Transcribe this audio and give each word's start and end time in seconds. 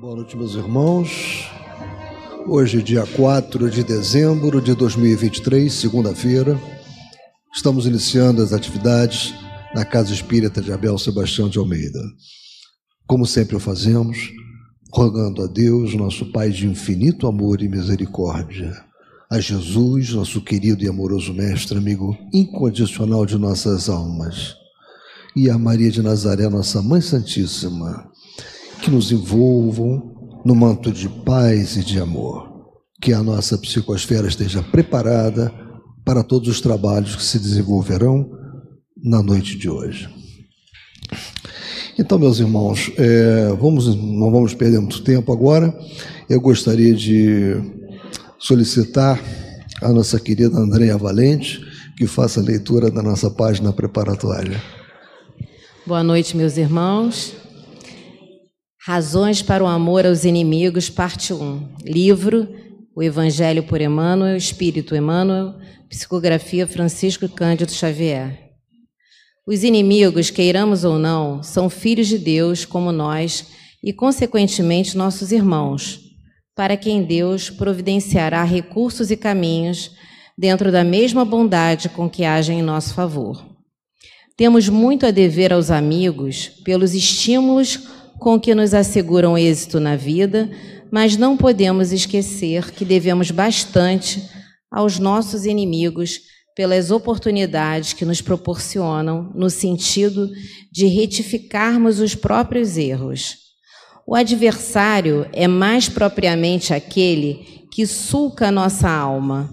Boa 0.00 0.16
noite, 0.16 0.34
meus 0.34 0.54
irmãos. 0.54 1.46
Hoje, 2.48 2.82
dia 2.82 3.04
4 3.06 3.70
de 3.70 3.84
dezembro 3.84 4.58
de 4.58 4.74
2023, 4.74 5.70
segunda-feira, 5.70 6.58
estamos 7.54 7.84
iniciando 7.84 8.42
as 8.42 8.54
atividades 8.54 9.34
na 9.74 9.84
Casa 9.84 10.14
Espírita 10.14 10.62
de 10.62 10.72
Abel 10.72 10.96
Sebastião 10.96 11.50
de 11.50 11.58
Almeida. 11.58 12.00
Como 13.06 13.26
sempre 13.26 13.56
o 13.56 13.60
fazemos, 13.60 14.16
rogando 14.90 15.42
a 15.42 15.46
Deus, 15.46 15.92
nosso 15.92 16.32
Pai 16.32 16.48
de 16.48 16.66
infinito 16.66 17.26
amor 17.26 17.60
e 17.60 17.68
misericórdia, 17.68 18.72
a 19.30 19.38
Jesus, 19.38 20.14
nosso 20.14 20.40
querido 20.40 20.82
e 20.82 20.88
amoroso 20.88 21.34
Mestre, 21.34 21.76
amigo 21.76 22.16
incondicional 22.32 23.26
de 23.26 23.36
nossas 23.36 23.90
almas, 23.90 24.54
e 25.36 25.50
a 25.50 25.58
Maria 25.58 25.90
de 25.90 26.02
Nazaré, 26.02 26.48
nossa 26.48 26.80
Mãe 26.80 27.02
Santíssima, 27.02 28.09
que 28.80 28.90
nos 28.90 29.12
envolvam 29.12 30.40
no 30.44 30.54
manto 30.54 30.90
de 30.90 31.08
paz 31.08 31.76
e 31.76 31.84
de 31.84 31.98
amor. 31.98 32.48
Que 33.00 33.12
a 33.12 33.22
nossa 33.22 33.56
psicosfera 33.58 34.28
esteja 34.28 34.62
preparada 34.62 35.52
para 36.04 36.22
todos 36.22 36.48
os 36.48 36.60
trabalhos 36.60 37.16
que 37.16 37.22
se 37.22 37.38
desenvolverão 37.38 38.30
na 39.02 39.22
noite 39.22 39.56
de 39.56 39.68
hoje. 39.68 40.08
Então, 41.98 42.18
meus 42.18 42.38
irmãos, 42.38 42.90
é, 42.96 43.48
vamos, 43.60 43.94
não 43.94 44.30
vamos 44.30 44.54
perder 44.54 44.80
muito 44.80 45.02
tempo 45.02 45.32
agora. 45.32 45.76
Eu 46.28 46.40
gostaria 46.40 46.94
de 46.94 47.56
solicitar 48.38 49.20
a 49.82 49.88
nossa 49.90 50.18
querida 50.18 50.56
Andréia 50.56 50.96
Valente 50.96 51.60
que 51.96 52.06
faça 52.06 52.40
a 52.40 52.42
leitura 52.42 52.90
da 52.90 53.02
nossa 53.02 53.30
página 53.30 53.74
preparatória. 53.74 54.58
Boa 55.86 56.02
noite, 56.02 56.34
meus 56.34 56.56
irmãos. 56.56 57.34
Razões 58.82 59.42
para 59.42 59.62
o 59.62 59.66
amor 59.66 60.06
aos 60.06 60.24
inimigos, 60.24 60.88
parte 60.88 61.34
1. 61.34 61.68
Livro 61.84 62.48
O 62.96 63.02
Evangelho 63.02 63.62
por 63.62 63.78
Emmanuel, 63.78 64.34
Espírito 64.34 64.96
Emmanuel, 64.96 65.54
Psicografia 65.86 66.66
Francisco 66.66 67.28
Cândido 67.28 67.72
Xavier. 67.72 68.52
Os 69.46 69.64
inimigos, 69.64 70.30
queiramos 70.30 70.82
ou 70.82 70.98
não, 70.98 71.42
são 71.42 71.68
filhos 71.68 72.08
de 72.08 72.16
Deus 72.16 72.64
como 72.64 72.90
nós 72.90 73.48
e, 73.84 73.92
consequentemente, 73.92 74.96
nossos 74.96 75.30
irmãos, 75.30 76.00
para 76.56 76.74
quem 76.74 77.02
Deus 77.02 77.50
providenciará 77.50 78.42
recursos 78.44 79.10
e 79.10 79.16
caminhos 79.16 79.90
dentro 80.38 80.72
da 80.72 80.82
mesma 80.82 81.22
bondade 81.22 81.90
com 81.90 82.08
que 82.08 82.24
agem 82.24 82.60
em 82.60 82.62
nosso 82.62 82.94
favor. 82.94 83.44
Temos 84.38 84.70
muito 84.70 85.04
a 85.04 85.10
dever 85.10 85.52
aos 85.52 85.70
amigos 85.70 86.48
pelos 86.64 86.94
estímulos 86.94 87.99
com 88.20 88.38
que 88.38 88.54
nos 88.54 88.74
asseguram 88.74 89.36
êxito 89.36 89.80
na 89.80 89.96
vida, 89.96 90.50
mas 90.92 91.16
não 91.16 91.36
podemos 91.36 91.90
esquecer 91.90 92.70
que 92.70 92.84
devemos 92.84 93.30
bastante 93.30 94.22
aos 94.70 94.98
nossos 94.98 95.46
inimigos 95.46 96.20
pelas 96.54 96.90
oportunidades 96.90 97.94
que 97.94 98.04
nos 98.04 98.20
proporcionam 98.20 99.32
no 99.34 99.48
sentido 99.48 100.28
de 100.70 100.86
retificarmos 100.86 101.98
os 101.98 102.14
próprios 102.14 102.76
erros. 102.76 103.36
O 104.06 104.14
adversário 104.14 105.26
é 105.32 105.48
mais 105.48 105.88
propriamente 105.88 106.74
aquele 106.74 107.66
que 107.72 107.86
sulca 107.86 108.50
nossa 108.50 108.90
alma. 108.90 109.48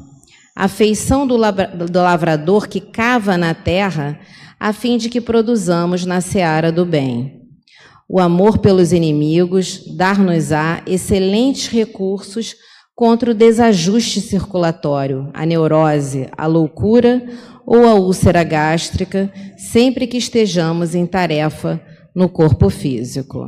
A 0.53 0.67
feição 0.67 1.25
do 1.25 1.37
lavrador 1.37 2.67
que 2.67 2.81
cava 2.81 3.37
na 3.37 3.53
terra 3.53 4.19
a 4.59 4.73
fim 4.73 4.97
de 4.97 5.07
que 5.07 5.21
produzamos 5.21 6.05
na 6.05 6.19
seara 6.19 6.71
do 6.71 6.83
bem. 6.83 7.36
O 8.09 8.19
amor 8.19 8.59
pelos 8.59 8.93
inimigos 8.93 9.83
dar-nos-á 9.95 10.81
excelentes 10.87 11.67
recursos 11.67 12.55
contra 12.95 13.31
o 13.31 13.33
desajuste 13.33 14.21
circulatório, 14.21 15.29
a 15.33 15.45
neurose, 15.45 16.27
a 16.35 16.47
loucura 16.47 17.27
ou 17.65 17.85
a 17.85 17.93
úlcera 17.95 18.43
gástrica, 18.43 19.31
sempre 19.57 20.07
que 20.07 20.17
estejamos 20.17 20.95
em 20.95 21.05
tarefa 21.05 21.81
no 22.15 22.29
corpo 22.29 22.69
físico. 22.69 23.45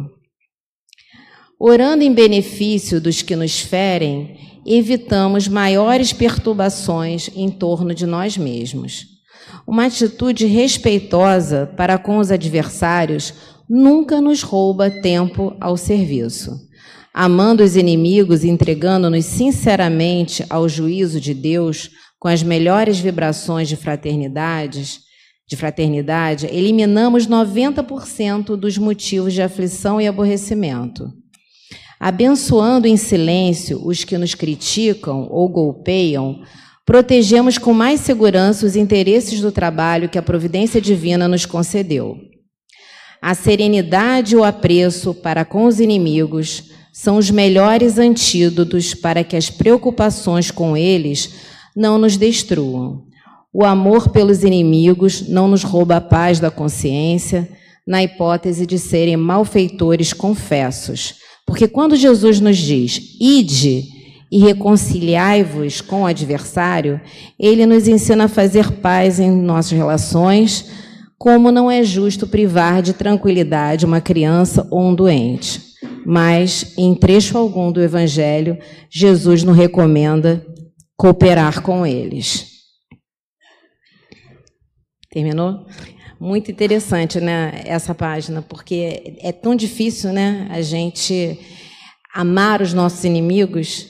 Orando 1.58 2.04
em 2.04 2.14
benefício 2.14 3.02
dos 3.02 3.22
que 3.22 3.36
nos 3.36 3.62
ferem, 3.62 4.38
evitamos 4.66 5.48
maiores 5.48 6.14
perturbações 6.14 7.30
em 7.34 7.50
torno 7.50 7.94
de 7.94 8.06
nós 8.06 8.38
mesmos. 8.38 9.06
Uma 9.66 9.86
atitude 9.86 10.46
respeitosa 10.46 11.72
para 11.76 11.98
com 11.98 12.18
os 12.18 12.32
adversários 12.32 13.34
nunca 13.70 14.20
nos 14.20 14.42
rouba 14.42 14.90
tempo 14.90 15.56
ao 15.62 15.78
serviço. 15.78 16.68
Amando 17.14 17.64
os 17.64 17.76
inimigos, 17.76 18.44
entregando-nos 18.44 19.26
sinceramente 19.26 20.44
ao 20.50 20.68
juízo 20.68 21.20
de 21.20 21.34
Deus, 21.34 21.90
com 22.20 22.28
as 22.28 22.42
melhores 22.42 23.00
vibrações 23.00 23.70
de 23.70 23.76
fraternidade, 23.76 25.00
de 25.48 25.56
fraternidade, 25.56 26.48
eliminamos 26.48 27.28
90% 27.28 28.56
dos 28.56 28.78
motivos 28.78 29.34
de 29.34 29.42
aflição 29.42 30.00
e 30.00 30.08
aborrecimento. 30.08 31.12
Abençoando 32.00 32.88
em 32.88 32.96
silêncio 32.96 33.82
os 33.86 34.04
que 34.04 34.18
nos 34.18 34.36
criticam 34.36 35.28
ou 35.30 35.50
golpeiam, 35.50 36.42
protegemos 36.86 37.58
com 37.58 37.74
mais 37.74 38.00
segurança 38.00 38.66
os 38.66 38.76
interesses 38.76 39.42
do 39.42 39.52
trabalho 39.52 40.08
que 40.08 40.18
a 40.18 40.22
providência 40.24 40.80
divina 40.80 41.28
nos 41.28 41.46
concedeu. 41.46 42.16
A 43.22 43.36
serenidade 43.36 44.34
e 44.34 44.38
o 44.38 44.44
apreço 44.44 45.14
para 45.14 45.44
com 45.44 45.66
os 45.66 45.80
inimigos 45.80 46.72
são 46.94 47.18
os 47.18 47.30
melhores 47.30 47.98
antídotos 47.98 48.94
para 48.94 49.24
que 49.24 49.36
as 49.36 49.50
preocupações 49.50 50.52
com 50.52 50.76
eles 50.76 51.34
não 51.76 51.98
nos 51.98 52.18
destruam. 52.18 53.04
O 53.54 53.66
amor 53.66 54.10
pelos 54.10 54.44
inimigos 54.44 55.28
não 55.28 55.48
nos 55.48 55.64
rouba 55.64 55.98
a 55.98 56.02
paz 56.02 56.40
da 56.40 56.52
consciência, 56.52 57.50
na 57.86 58.04
hipótese 58.04 58.66
de 58.66 58.78
serem 58.78 59.18
malfeitores 59.18 60.14
confessos. 60.14 61.16
Porque 61.46 61.68
quando 61.68 61.96
Jesus 61.96 62.40
nos 62.40 62.58
diz, 62.58 63.18
ide 63.20 63.86
e 64.32 64.38
reconciliai-vos 64.38 65.82
com 65.82 66.04
o 66.04 66.06
adversário, 66.06 67.02
ele 67.40 67.66
nos 67.66 67.88
ensina 67.88 68.26
a 68.26 68.28
fazer 68.28 68.72
paz 68.74 69.20
em 69.20 69.32
nossas 69.32 69.72
relações, 69.72 70.66
como 71.20 71.52
não 71.52 71.70
é 71.70 71.84
justo 71.84 72.26
privar 72.26 72.82
de 72.82 72.94
tranquilidade 72.94 73.86
uma 73.86 74.00
criança 74.00 74.66
ou 74.72 74.84
um 74.88 74.96
doente. 74.96 75.62
Mas, 76.06 76.74
em 76.78 76.96
trecho 76.96 77.38
algum 77.38 77.72
do 77.74 77.82
Evangelho, 77.82 78.58
Jesus 78.90 79.44
nos 79.44 79.56
recomenda 79.56 80.46
cooperar 80.96 81.62
com 81.62 81.86
eles. 81.86 82.48
Terminou? 85.12 85.66
Muito 86.18 86.52
interessante, 86.52 87.20
né, 87.20 87.64
essa 87.66 87.94
página, 87.94 88.42
porque 88.42 89.18
é 89.20 89.32
tão 89.32 89.56
difícil, 89.56 90.14
né, 90.14 90.48
a 90.50 90.62
gente 90.62 91.38
amar 92.16 92.62
os 92.62 92.74
nossos 92.74 93.04
inimigos. 93.04 93.88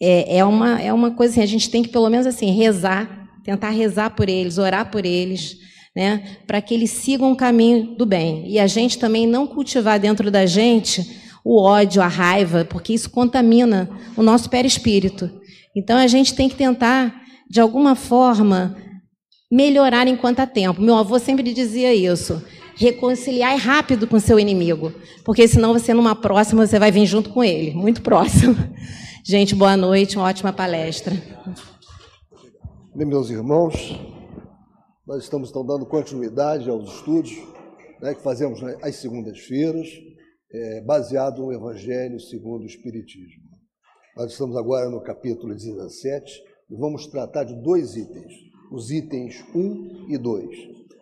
É, 0.00 0.38
é, 0.38 0.44
uma, 0.44 0.80
é 0.80 0.92
uma 0.92 1.12
coisa 1.12 1.32
assim, 1.32 1.42
a 1.42 1.46
gente 1.46 1.70
tem 1.70 1.82
que, 1.82 1.88
pelo 1.88 2.10
menos 2.10 2.26
assim, 2.26 2.50
rezar, 2.50 3.26
tentar 3.42 3.70
rezar 3.70 4.10
por 4.10 4.28
eles, 4.28 4.58
orar 4.58 4.90
por 4.90 5.04
eles, 5.04 5.56
né, 5.98 6.22
para 6.46 6.62
que 6.62 6.72
eles 6.72 6.92
sigam 6.92 7.32
o 7.32 7.36
caminho 7.36 7.96
do 7.96 8.06
bem. 8.06 8.48
E 8.48 8.60
a 8.60 8.68
gente 8.68 8.98
também 8.98 9.26
não 9.26 9.48
cultivar 9.48 9.98
dentro 9.98 10.30
da 10.30 10.46
gente 10.46 11.20
o 11.44 11.60
ódio, 11.60 12.00
a 12.00 12.06
raiva, 12.06 12.64
porque 12.64 12.92
isso 12.92 13.10
contamina 13.10 13.90
o 14.16 14.22
nosso 14.22 14.48
perispírito. 14.48 15.28
Então 15.74 15.98
a 15.98 16.06
gente 16.06 16.36
tem 16.36 16.48
que 16.48 16.54
tentar, 16.54 17.20
de 17.50 17.60
alguma 17.60 17.96
forma, 17.96 18.76
melhorar 19.50 20.06
enquanto 20.06 20.38
há 20.38 20.46
tempo. 20.46 20.80
Meu 20.80 20.94
avô 20.94 21.18
sempre 21.18 21.52
dizia 21.52 21.92
isso. 21.92 22.40
Reconciliar 22.76 23.58
rápido 23.58 24.06
com 24.06 24.20
seu 24.20 24.38
inimigo, 24.38 24.92
porque 25.24 25.48
senão 25.48 25.72
você 25.72 25.92
numa 25.92 26.14
próxima 26.14 26.64
você 26.64 26.78
vai 26.78 26.92
vir 26.92 27.06
junto 27.06 27.30
com 27.30 27.42
ele, 27.42 27.74
muito 27.74 28.02
próximo. 28.02 28.54
Gente, 29.26 29.52
boa 29.52 29.76
noite, 29.76 30.16
uma 30.16 30.26
ótima 30.26 30.52
palestra. 30.52 31.20
Bem, 32.94 33.04
meus 33.04 33.30
irmãos, 33.30 33.98
nós 35.08 35.22
estamos 35.22 35.48
então 35.48 35.64
dando 35.64 35.86
continuidade 35.86 36.68
aos 36.68 36.96
estudos 36.96 37.32
né, 37.98 38.14
que 38.14 38.20
fazemos 38.20 38.62
às 38.82 38.96
segundas-feiras, 38.96 39.88
é, 40.52 40.82
baseado 40.82 41.46
no 41.46 41.50
Evangelho 41.50 42.20
segundo 42.20 42.64
o 42.64 42.66
Espiritismo. 42.66 43.42
Nós 44.14 44.32
estamos 44.32 44.54
agora 44.54 44.90
no 44.90 45.00
capítulo 45.00 45.54
17 45.54 46.42
e 46.70 46.76
vamos 46.76 47.06
tratar 47.06 47.44
de 47.44 47.54
dois 47.54 47.96
itens, 47.96 48.34
os 48.70 48.90
itens 48.90 49.42
1 49.54 50.10
e 50.10 50.18
2. 50.18 50.48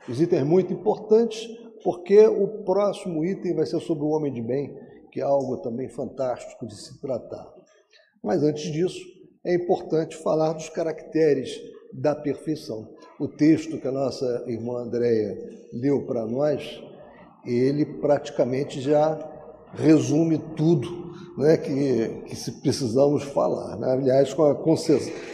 Os 0.09 0.21
itens 0.21 0.45
muito 0.45 0.73
importantes, 0.73 1.45
porque 1.83 2.29
o 2.29 2.63
próximo 2.63 3.25
item 3.25 3.57
vai 3.57 3.67
ser 3.67 3.81
sobre 3.81 4.05
o 4.05 4.11
homem 4.11 4.33
de 4.33 4.41
bem, 4.41 4.73
que 5.11 5.21
é 5.21 5.25
algo 5.25 5.57
também 5.63 5.89
fantástico 5.89 6.65
de 6.65 6.77
se 6.77 7.01
tratar. 7.01 7.53
Mas 8.23 8.45
antes 8.45 8.71
disso, 8.71 9.05
é 9.45 9.57
importante 9.57 10.17
falar 10.17 10.53
dos 10.53 10.69
caracteres 10.69 11.61
da 11.93 12.15
perfeição 12.15 12.89
o 13.19 13.27
texto 13.27 13.79
que 13.79 13.89
a 13.89 13.93
nossa 13.93 14.45
irmã 14.47 14.83
Andréia 14.83 15.39
leu 15.73 16.03
para 16.03 16.27
nós, 16.27 16.83
ele 17.47 17.85
praticamente 17.85 18.81
já 18.81 19.19
resume 19.75 20.39
tudo 20.57 21.15
né, 21.39 21.57
que, 21.57 22.23
que 22.27 22.37
se 22.37 22.53
precisamos 22.61 23.23
falar. 23.23 23.77
Né? 23.77 23.91
Aliás, 23.91 24.35
com, 24.35 24.55
com, 24.55 24.75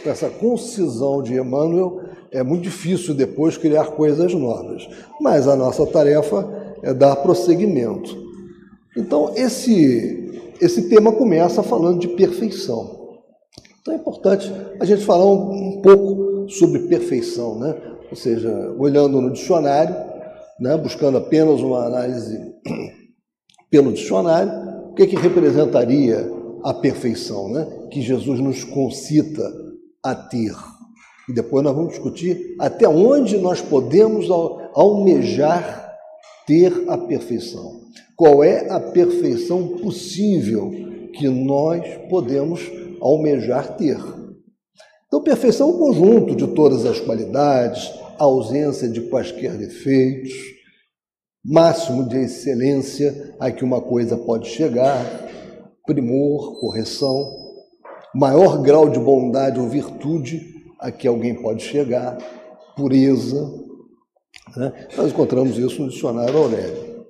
essa 0.05 0.29
concisão 0.29 1.21
de 1.21 1.33
Emmanuel, 1.33 2.01
é 2.31 2.41
muito 2.41 2.63
difícil 2.63 3.13
depois 3.13 3.57
criar 3.57 3.87
coisas 3.91 4.33
novas. 4.33 4.87
Mas 5.19 5.47
a 5.47 5.55
nossa 5.55 5.85
tarefa 5.85 6.75
é 6.81 6.93
dar 6.93 7.17
prosseguimento. 7.17 8.23
Então, 8.95 9.33
esse, 9.35 10.53
esse 10.61 10.89
tema 10.89 11.11
começa 11.11 11.61
falando 11.63 11.99
de 11.99 12.07
perfeição. 12.09 13.03
Então 13.81 13.93
é 13.93 13.97
importante 13.97 14.49
a 14.79 14.85
gente 14.85 15.03
falar 15.03 15.25
um, 15.25 15.77
um 15.77 15.81
pouco 15.81 16.22
sobre 16.47 16.87
perfeição, 16.87 17.59
né? 17.59 17.75
ou 18.09 18.15
seja, 18.15 18.49
olhando 18.77 19.19
no 19.19 19.31
dicionário, 19.31 19.95
né, 20.59 20.77
buscando 20.77 21.17
apenas 21.17 21.61
uma 21.61 21.85
análise 21.85 22.39
pelo 23.71 23.91
dicionário, 23.91 24.51
o 24.91 24.93
que, 24.93 25.07
que 25.07 25.15
representaria 25.15 26.29
a 26.63 26.73
perfeição 26.73 27.49
né, 27.49 27.67
que 27.89 28.01
Jesus 28.01 28.39
nos 28.39 28.63
concita 28.63 29.51
a 30.03 30.13
ter. 30.13 30.55
E 31.27 31.33
depois 31.33 31.63
nós 31.63 31.75
vamos 31.75 31.91
discutir 31.93 32.55
até 32.59 32.87
onde 32.87 33.37
nós 33.37 33.61
podemos 33.61 34.29
almejar 34.75 35.91
ter 36.45 36.83
a 36.87 36.97
perfeição. 36.97 37.81
Qual 38.15 38.43
é 38.43 38.69
a 38.69 38.79
perfeição 38.79 39.69
possível 39.79 40.71
que 41.13 41.27
nós 41.27 41.83
podemos 42.09 42.61
almejar 43.01 43.75
ter? 43.75 43.97
Então, 45.13 45.21
perfeição 45.21 45.69
é 45.69 45.73
um 45.75 45.77
conjunto 45.77 46.35
de 46.35 46.47
todas 46.55 46.87
as 46.87 46.99
qualidades, 46.99 47.93
ausência 48.17 48.89
de 48.89 48.99
quaisquer 48.99 49.55
defeitos, 49.55 50.33
máximo 51.45 52.09
de 52.09 52.17
excelência 52.17 53.35
a 53.39 53.51
que 53.51 53.63
uma 53.63 53.79
coisa 53.79 54.17
pode 54.17 54.47
chegar, 54.49 55.05
primor, 55.85 56.59
correção, 56.59 57.31
maior 58.15 58.59
grau 58.63 58.89
de 58.89 58.97
bondade 58.97 59.59
ou 59.59 59.69
virtude 59.69 60.41
a 60.79 60.89
que 60.89 61.07
alguém 61.07 61.35
pode 61.35 61.61
chegar, 61.61 62.17
pureza. 62.75 63.53
Né? 64.57 64.87
Nós 64.97 65.11
encontramos 65.11 65.59
isso 65.59 65.83
no 65.83 65.89
dicionário 65.89 66.39
Aurélio. 66.39 67.05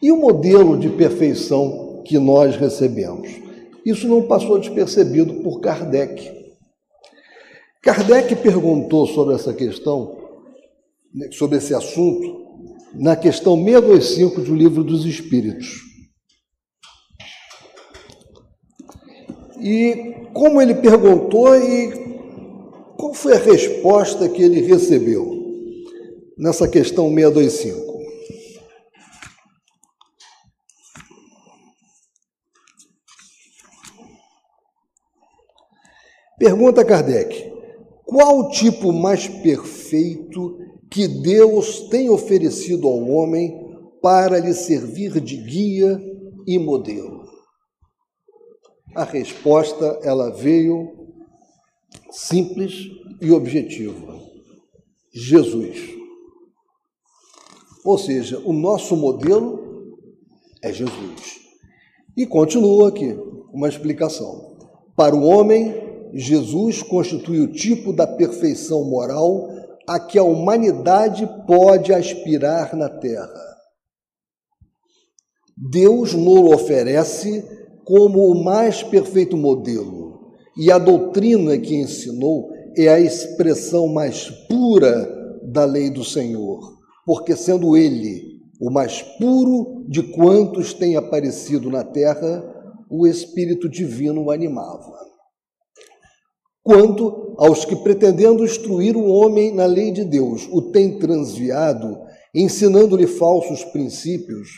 E 0.00 0.10
o 0.10 0.16
modelo 0.16 0.78
de 0.78 0.88
perfeição 0.88 2.02
que 2.02 2.18
nós 2.18 2.56
recebemos? 2.56 3.28
Isso 3.84 4.08
não 4.08 4.22
passou 4.22 4.58
despercebido 4.58 5.34
por 5.42 5.60
Kardec. 5.60 6.37
Kardec 7.82 8.34
perguntou 8.36 9.06
sobre 9.06 9.34
essa 9.34 9.54
questão, 9.54 10.16
né, 11.14 11.30
sobre 11.32 11.58
esse 11.58 11.74
assunto, 11.74 12.46
na 12.94 13.14
questão 13.14 13.56
625 13.56 14.40
do 14.40 14.54
Livro 14.54 14.82
dos 14.82 15.06
Espíritos. 15.06 15.86
E 19.60 20.28
como 20.32 20.60
ele 20.60 20.74
perguntou 20.74 21.56
e 21.56 21.92
qual 22.96 23.14
foi 23.14 23.34
a 23.34 23.38
resposta 23.38 24.28
que 24.28 24.42
ele 24.42 24.60
recebeu 24.60 25.36
nessa 26.36 26.68
questão 26.68 27.12
625? 27.14 27.88
Pergunta 36.38 36.84
Kardec: 36.84 37.57
qual 38.08 38.38
o 38.38 38.48
tipo 38.48 38.90
mais 38.90 39.28
perfeito 39.28 40.58
que 40.90 41.06
Deus 41.06 41.90
tem 41.90 42.08
oferecido 42.08 42.88
ao 42.88 43.06
homem 43.06 43.54
para 44.00 44.38
lhe 44.38 44.54
servir 44.54 45.20
de 45.20 45.36
guia 45.36 46.00
e 46.46 46.58
modelo? 46.58 47.28
A 48.94 49.04
resposta 49.04 50.00
ela 50.02 50.30
veio 50.30 50.90
simples 52.10 52.86
e 53.20 53.30
objetiva. 53.30 54.18
Jesus. 55.12 55.94
Ou 57.84 57.98
seja, 57.98 58.38
o 58.38 58.54
nosso 58.54 58.96
modelo 58.96 59.98
é 60.62 60.72
Jesus. 60.72 61.40
E 62.16 62.26
continua 62.26 62.88
aqui 62.88 63.14
uma 63.52 63.68
explicação. 63.68 64.56
Para 64.96 65.14
o 65.14 65.24
homem, 65.24 65.87
Jesus 66.12 66.82
constitui 66.82 67.40
o 67.40 67.52
tipo 67.52 67.92
da 67.92 68.06
perfeição 68.06 68.84
moral 68.84 69.48
a 69.86 69.98
que 69.98 70.18
a 70.18 70.22
humanidade 70.22 71.28
pode 71.46 71.92
aspirar 71.92 72.76
na 72.76 72.88
Terra. 72.88 73.48
Deus 75.56 76.14
nos 76.14 76.52
oferece 76.52 77.44
como 77.84 78.30
o 78.30 78.44
mais 78.44 78.82
perfeito 78.82 79.36
modelo, 79.36 80.34
e 80.56 80.70
a 80.70 80.78
doutrina 80.78 81.56
que 81.58 81.74
ensinou 81.74 82.50
é 82.76 82.88
a 82.88 83.00
expressão 83.00 83.88
mais 83.88 84.28
pura 84.48 85.40
da 85.42 85.64
lei 85.64 85.90
do 85.90 86.04
Senhor, 86.04 86.60
porque 87.06 87.34
sendo 87.34 87.76
Ele 87.76 88.38
o 88.60 88.70
mais 88.70 89.02
puro 89.02 89.86
de 89.88 90.02
quantos 90.02 90.74
têm 90.74 90.96
aparecido 90.96 91.70
na 91.70 91.84
terra, 91.84 92.44
o 92.90 93.06
Espírito 93.06 93.68
Divino 93.68 94.24
o 94.24 94.30
animava 94.30 94.97
quanto 96.68 97.34
aos 97.38 97.64
que, 97.64 97.74
pretendendo 97.74 98.44
instruir 98.44 98.94
o 98.94 99.06
homem 99.06 99.54
na 99.54 99.64
lei 99.64 99.90
de 99.90 100.04
Deus, 100.04 100.46
o 100.52 100.60
têm 100.60 100.98
transviado, 100.98 101.98
ensinando-lhe 102.34 103.06
falsos 103.06 103.64
princípios. 103.64 104.50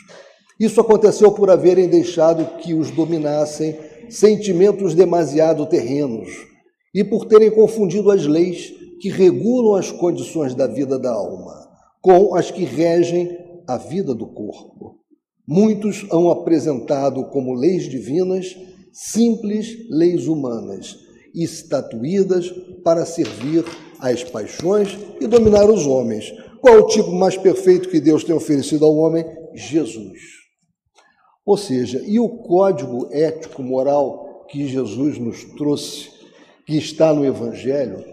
Isso 0.59 0.81
aconteceu 0.81 1.31
por 1.31 1.49
haverem 1.49 1.87
deixado 1.87 2.57
que 2.57 2.73
os 2.73 2.91
dominassem 2.91 3.79
sentimentos 4.09 4.93
demasiado 4.93 5.65
terrenos 5.65 6.27
e 6.93 7.01
por 7.01 7.23
terem 7.23 7.49
confundido 7.49 8.11
as 8.11 8.27
leis 8.27 8.73
que 8.99 9.07
regulam 9.07 9.75
as 9.75 9.89
condições 9.89 10.53
da 10.53 10.67
vida 10.67 10.99
da 10.99 11.13
alma 11.13 11.69
com 12.01 12.35
as 12.35 12.51
que 12.51 12.65
regem 12.65 13.37
a 13.65 13.77
vida 13.77 14.13
do 14.13 14.27
corpo. 14.27 14.97
Muitos 15.47 16.05
hão 16.11 16.29
apresentado 16.29 17.23
como 17.29 17.53
leis 17.53 17.83
divinas 17.87 18.53
simples 18.91 19.87
leis 19.89 20.27
humanas 20.27 21.00
estatuídas 21.33 22.49
para 22.83 23.05
servir 23.05 23.65
às 23.99 24.23
paixões 24.23 24.97
e 25.19 25.27
dominar 25.27 25.69
os 25.69 25.85
homens. 25.85 26.33
Qual 26.59 26.79
o 26.79 26.87
tipo 26.87 27.11
mais 27.11 27.37
perfeito 27.37 27.89
que 27.89 27.99
Deus 27.99 28.23
tem 28.23 28.35
oferecido 28.35 28.85
ao 28.85 28.95
homem? 28.95 29.25
Jesus. 29.53 30.19
Ou 31.45 31.57
seja, 31.57 32.01
e 32.05 32.19
o 32.19 32.29
código 32.29 33.09
ético 33.11 33.63
moral 33.63 34.45
que 34.49 34.67
Jesus 34.67 35.17
nos 35.17 35.43
trouxe, 35.55 36.09
que 36.65 36.77
está 36.77 37.13
no 37.13 37.25
Evangelho, 37.25 38.03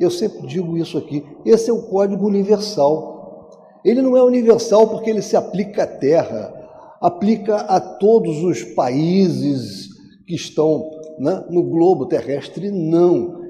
eu 0.00 0.10
sempre 0.10 0.46
digo 0.46 0.76
isso 0.76 0.98
aqui, 0.98 1.24
esse 1.46 1.70
é 1.70 1.72
o 1.72 1.82
código 1.82 2.26
universal. 2.26 3.50
Ele 3.84 4.02
não 4.02 4.16
é 4.16 4.22
universal 4.22 4.88
porque 4.88 5.10
ele 5.10 5.22
se 5.22 5.36
aplica 5.36 5.84
à 5.84 5.86
terra, 5.86 6.52
aplica 7.00 7.56
a 7.56 7.80
todos 7.80 8.42
os 8.42 8.64
países 8.74 9.88
que 10.26 10.34
estão 10.34 10.90
né? 11.18 11.44
no 11.50 11.62
globo 11.62 12.06
terrestre, 12.06 12.70
não. 12.70 13.42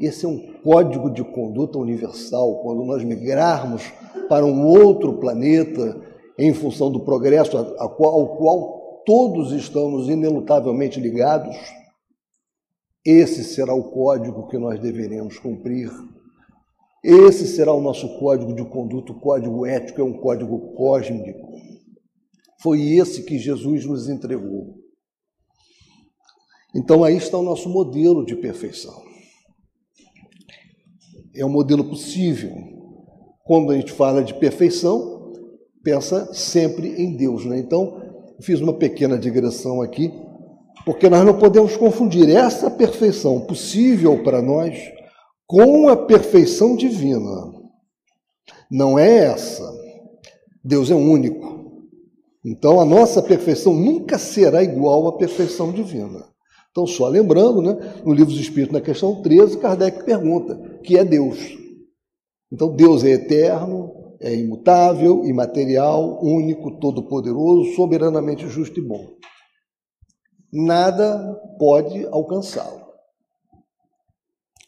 Esse 0.00 0.24
é 0.24 0.28
um 0.28 0.54
código 0.62 1.10
de 1.10 1.22
conduta 1.22 1.78
universal. 1.78 2.62
Quando 2.62 2.84
nós 2.84 3.04
migrarmos 3.04 3.92
para 4.28 4.44
um 4.44 4.66
outro 4.66 5.18
planeta, 5.18 6.00
em 6.38 6.52
função 6.52 6.90
do 6.90 7.00
progresso 7.00 7.56
ao 7.56 8.36
qual 8.36 9.02
todos 9.04 9.52
estamos 9.52 10.08
inelutavelmente 10.08 10.98
ligados, 10.98 11.56
esse 13.04 13.44
será 13.44 13.74
o 13.74 13.90
código 13.90 14.48
que 14.48 14.58
nós 14.58 14.80
deveremos 14.80 15.38
cumprir. 15.38 15.90
Esse 17.04 17.46
será 17.48 17.72
o 17.72 17.80
nosso 17.80 18.18
código 18.18 18.54
de 18.54 18.64
conduta, 18.64 19.12
o 19.12 19.20
código 19.20 19.66
ético 19.66 20.00
é 20.00 20.04
um 20.04 20.12
código 20.12 20.72
cósmico. 20.74 21.48
Foi 22.60 22.80
esse 22.80 23.24
que 23.24 23.38
Jesus 23.38 23.84
nos 23.84 24.08
entregou. 24.08 24.81
Então 26.74 27.04
aí 27.04 27.16
está 27.16 27.36
o 27.36 27.42
nosso 27.42 27.68
modelo 27.68 28.24
de 28.24 28.34
perfeição. 28.34 29.02
É 31.34 31.44
um 31.44 31.50
modelo 31.50 31.84
possível. 31.84 32.52
Quando 33.44 33.72
a 33.72 33.76
gente 33.76 33.92
fala 33.92 34.22
de 34.22 34.34
perfeição, 34.34 35.32
pensa 35.82 36.32
sempre 36.32 36.88
em 37.02 37.16
Deus. 37.16 37.44
Né? 37.44 37.58
Então, 37.58 38.00
fiz 38.40 38.60
uma 38.60 38.74
pequena 38.74 39.18
digressão 39.18 39.82
aqui, 39.82 40.12
porque 40.84 41.08
nós 41.08 41.24
não 41.24 41.38
podemos 41.38 41.76
confundir 41.76 42.28
essa 42.28 42.70
perfeição 42.70 43.40
possível 43.40 44.22
para 44.22 44.40
nós 44.40 44.78
com 45.46 45.88
a 45.88 45.96
perfeição 45.96 46.76
divina. 46.76 47.52
Não 48.70 48.98
é 48.98 49.26
essa. 49.26 49.70
Deus 50.64 50.90
é 50.90 50.94
único. 50.94 51.52
Então, 52.44 52.80
a 52.80 52.84
nossa 52.84 53.22
perfeição 53.22 53.74
nunca 53.74 54.18
será 54.18 54.62
igual 54.62 55.06
à 55.08 55.16
perfeição 55.16 55.70
divina. 55.72 56.31
Então, 56.72 56.86
só 56.86 57.06
lembrando, 57.06 57.60
né, 57.60 58.02
no 58.02 58.14
livro 58.14 58.32
dos 58.32 58.40
Espíritos, 58.40 58.72
na 58.72 58.80
questão 58.80 59.22
13, 59.22 59.58
Kardec 59.58 60.04
pergunta: 60.04 60.80
que 60.82 60.96
é 60.96 61.04
Deus? 61.04 61.38
Então, 62.50 62.74
Deus 62.74 63.04
é 63.04 63.10
eterno, 63.10 64.16
é 64.18 64.34
imutável, 64.34 65.24
imaterial, 65.24 66.22
único, 66.24 66.78
todo-poderoso, 66.78 67.74
soberanamente 67.74 68.48
justo 68.48 68.80
e 68.80 68.82
bom. 68.82 69.16
nada 70.52 71.34
pode 71.58 72.06
alcançá-lo. 72.06 72.82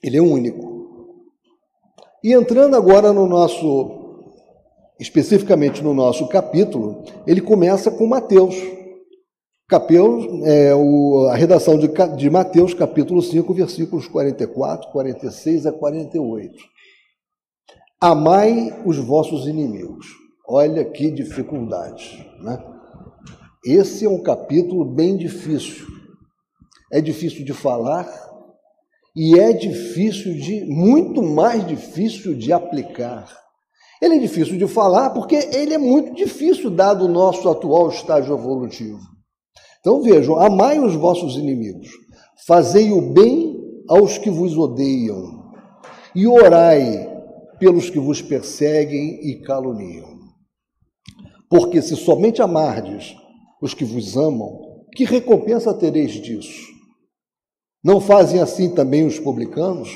Ele 0.03 0.19
é 0.19 0.21
único. 0.21 0.75
E 2.23 2.33
entrando 2.33 2.75
agora 2.75 3.13
no 3.13 3.27
nosso, 3.27 4.23
especificamente 4.99 5.83
no 5.83 5.95
nosso 5.95 6.27
capítulo, 6.29 7.05
ele 7.27 7.41
começa 7.41 7.91
com 7.91 8.07
Mateus. 8.07 8.55
Capel, 9.67 10.45
é, 10.45 10.75
o, 10.75 11.27
a 11.31 11.37
redação 11.37 11.79
de, 11.79 11.89
de 12.17 12.29
Mateus, 12.29 12.75
capítulo 12.75 13.23
5, 13.23 13.55
versículos 13.55 14.07
44, 14.07 14.93
46 14.93 15.65
a 15.65 15.73
48. 15.73 16.55
Amai 17.99 18.83
os 18.85 18.99
vossos 18.99 19.47
inimigos. 19.47 20.07
Olha 20.47 20.85
que 20.85 21.11
dificuldade. 21.11 22.31
Né? 22.43 22.63
Esse 23.65 24.05
é 24.05 24.09
um 24.09 24.23
capítulo 24.23 24.85
bem 24.85 25.17
difícil. 25.17 25.87
É 26.93 27.01
difícil 27.01 27.43
de 27.43 27.55
falar, 27.55 28.07
e 29.17 29.39
é 29.39 29.55
difícil 29.55 30.35
de, 30.35 30.67
muito 30.67 31.23
mais 31.23 31.67
difícil 31.67 32.37
de 32.37 32.53
aplicar. 32.53 33.35
Ele 34.03 34.17
é 34.17 34.19
difícil 34.19 34.59
de 34.59 34.67
falar 34.67 35.09
porque 35.09 35.37
ele 35.37 35.73
é 35.73 35.79
muito 35.79 36.15
difícil 36.15 36.69
dado 36.69 37.07
o 37.07 37.09
nosso 37.09 37.49
atual 37.49 37.89
estágio 37.89 38.37
evolutivo. 38.37 39.14
Então 39.85 40.01
vejam, 40.01 40.41
amai 40.41 40.79
os 40.79 40.95
vossos 40.95 41.37
inimigos, 41.37 41.91
fazei 42.47 42.91
o 42.91 43.13
bem 43.13 43.55
aos 43.87 44.17
que 44.17 44.31
vos 44.31 44.57
odeiam 44.57 45.53
e 46.17 46.27
orai 46.27 47.07
pelos 47.59 47.91
que 47.91 48.01
vos 48.01 48.23
perseguem 48.23 49.21
e 49.29 49.43
caluniam. 49.43 50.21
Porque 51.51 51.83
se 51.83 51.97
somente 51.97 52.41
amardes 52.41 53.15
os 53.61 53.75
que 53.75 53.85
vos 53.85 54.17
amam, 54.17 54.59
que 54.97 55.05
recompensa 55.05 55.75
tereis 55.75 56.13
disso? 56.13 56.73
Não 57.85 58.01
fazem 58.01 58.41
assim 58.41 58.75
também 58.75 59.07
os 59.07 59.19
publicanos? 59.19 59.91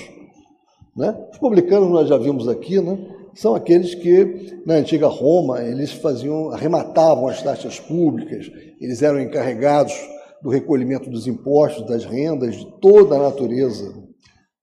Né? 0.95 1.16
Os 1.33 1.38
publicanos 1.38 1.88
nós 1.88 2.07
já 2.07 2.18
vimos 2.18 2.47
aqui, 2.47 2.78
né? 2.78 2.99
São 3.40 3.54
aqueles 3.54 3.95
que 3.95 4.61
na 4.66 4.75
antiga 4.75 5.07
Roma 5.07 5.62
eles 5.62 5.92
faziam, 5.92 6.50
arrematavam 6.50 7.28
as 7.28 7.40
taxas 7.40 7.78
públicas, 7.78 8.50
eles 8.80 9.00
eram 9.00 9.21
encarregados 9.21 9.95
do 10.42 10.50
recolhimento 10.50 11.09
dos 11.09 11.28
impostos, 11.28 11.87
das 11.87 12.04
rendas, 12.04 12.57
de 12.57 12.66
toda 12.80 13.14
a 13.14 13.23
natureza, 13.23 13.95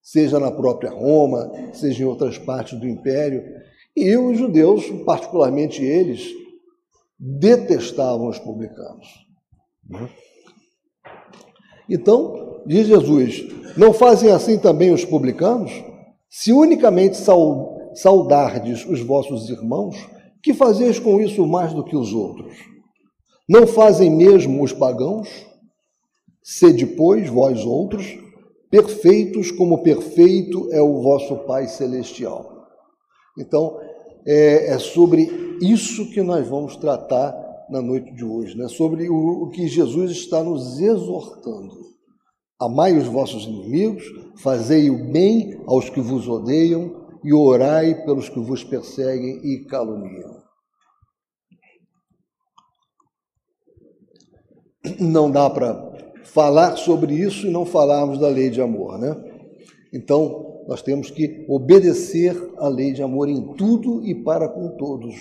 seja 0.02 0.42
na 0.42 0.52
própria 0.52 0.92
Roma, 0.92 1.50
seja 1.72 2.04
em 2.04 2.06
outras 2.06 2.38
partes 2.38 2.78
do 2.78 2.86
império. 2.86 3.44
E 3.96 4.18
os 4.18 4.38
judeus, 4.38 4.90
particularmente 5.06 5.82
eles, 5.82 6.28
detestavam 7.18 8.28
os 8.28 8.40
publicanos. 8.40 9.08
Né? 9.90 10.10
Então, 11.90 12.62
diz 12.66 12.88
Jesus: 12.88 13.46
Não 13.78 13.94
fazem 13.94 14.32
assim 14.32 14.58
também 14.58 14.92
os 14.92 15.06
publicanos? 15.06 15.72
Se 16.30 16.52
unicamente 16.52 17.16
saudardes 17.96 18.86
os 18.86 19.02
vossos 19.02 19.50
irmãos, 19.50 19.96
que 20.44 20.54
fazeis 20.54 21.00
com 21.00 21.20
isso 21.20 21.46
mais 21.46 21.74
do 21.74 21.84
que 21.84 21.96
os 21.96 22.14
outros? 22.14 22.56
Não 23.48 23.66
fazem 23.66 24.10
mesmo 24.10 24.64
os 24.64 24.74
pagãos? 24.74 25.28
Sede, 26.44 26.86
pois, 26.86 27.28
vós 27.30 27.66
outros, 27.66 28.06
perfeitos 28.70 29.52
como 29.52 29.82
perfeito 29.82 30.70
é 30.72 30.82
o 30.82 31.02
vosso 31.02 31.38
Pai 31.46 31.68
Celestial. 31.68 32.68
Então, 33.38 33.80
é, 34.28 34.74
é 34.74 34.80
sobre 34.80 35.58
isso 35.62 36.10
que 36.12 36.22
nós 36.22 36.48
vamos 36.48 36.76
tratar 36.76 37.34
na 37.70 37.82
noite 37.82 38.14
de 38.14 38.24
hoje, 38.24 38.58
né? 38.58 38.68
sobre 38.68 39.10
o, 39.10 39.44
o 39.44 39.50
que 39.50 39.68
Jesus 39.68 40.12
está 40.12 40.44
nos 40.44 40.80
exortando. 40.80 41.74
Amai 42.60 42.98
os 42.98 43.08
vossos 43.08 43.46
inimigos, 43.46 44.04
fazei 44.42 44.90
o 44.90 45.12
bem 45.12 45.62
aos 45.66 45.90
que 45.90 46.00
vos 46.00 46.28
odeiam 46.28 47.05
e 47.26 47.34
orai 47.34 48.06
pelos 48.06 48.30
que 48.30 48.40
vos 48.40 48.64
perseguem 48.64 49.42
e 49.44 49.66
caluniam. 49.66 50.44
Não 55.00 55.32
dá 55.32 55.50
para 55.50 55.92
falar 56.24 56.78
sobre 56.78 57.16
isso 57.16 57.48
e 57.48 57.50
não 57.50 57.66
falarmos 57.66 58.20
da 58.20 58.28
lei 58.28 58.52
de 58.52 58.62
amor, 58.62 59.00
né? 59.00 59.16
Então, 59.92 60.64
nós 60.68 60.84
temos 60.84 61.10
que 61.10 61.44
obedecer 61.50 62.36
à 62.58 62.68
lei 62.68 62.94
de 62.94 63.02
amor 63.02 63.28
em 63.28 63.56
tudo 63.56 64.06
e 64.06 64.24
para 64.24 64.48
com 64.48 64.78
todos. 64.78 65.16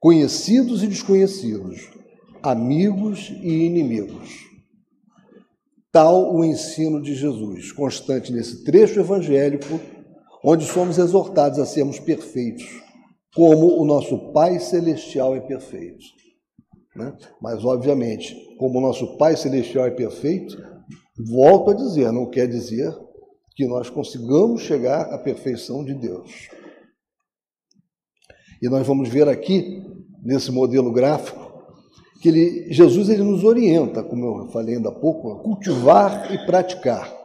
Conhecidos 0.00 0.82
e 0.82 0.86
desconhecidos, 0.86 1.90
amigos 2.42 3.28
e 3.42 3.66
inimigos. 3.66 4.48
Tal 5.92 6.34
o 6.34 6.42
ensino 6.42 7.02
de 7.02 7.14
Jesus, 7.14 7.72
constante 7.72 8.32
nesse 8.32 8.64
trecho 8.64 9.00
evangélico, 9.00 9.97
onde 10.42 10.64
somos 10.64 10.98
exortados 10.98 11.58
a 11.58 11.66
sermos 11.66 11.98
perfeitos, 11.98 12.66
como 13.34 13.80
o 13.80 13.84
nosso 13.84 14.32
Pai 14.32 14.58
Celestial 14.58 15.36
é 15.36 15.40
perfeito. 15.40 16.04
Né? 16.94 17.16
Mas, 17.40 17.64
obviamente, 17.64 18.34
como 18.58 18.78
o 18.78 18.82
nosso 18.82 19.16
Pai 19.16 19.36
Celestial 19.36 19.86
é 19.86 19.90
perfeito, 19.90 20.56
volto 21.16 21.70
a 21.70 21.74
dizer, 21.74 22.10
não 22.12 22.28
quer 22.28 22.48
dizer 22.48 22.92
que 23.54 23.66
nós 23.66 23.90
consigamos 23.90 24.62
chegar 24.62 25.12
à 25.12 25.18
perfeição 25.18 25.84
de 25.84 25.94
Deus. 25.94 26.48
E 28.62 28.68
nós 28.68 28.86
vamos 28.86 29.08
ver 29.08 29.28
aqui, 29.28 29.82
nesse 30.22 30.50
modelo 30.50 30.92
gráfico, 30.92 31.48
que 32.20 32.28
ele, 32.28 32.72
Jesus 32.72 33.08
ele 33.08 33.22
nos 33.22 33.44
orienta, 33.44 34.02
como 34.02 34.42
eu 34.42 34.50
falei 34.50 34.76
ainda 34.76 34.88
há 34.88 34.92
pouco, 34.92 35.32
a 35.32 35.42
cultivar 35.42 36.32
e 36.32 36.46
praticar 36.46 37.17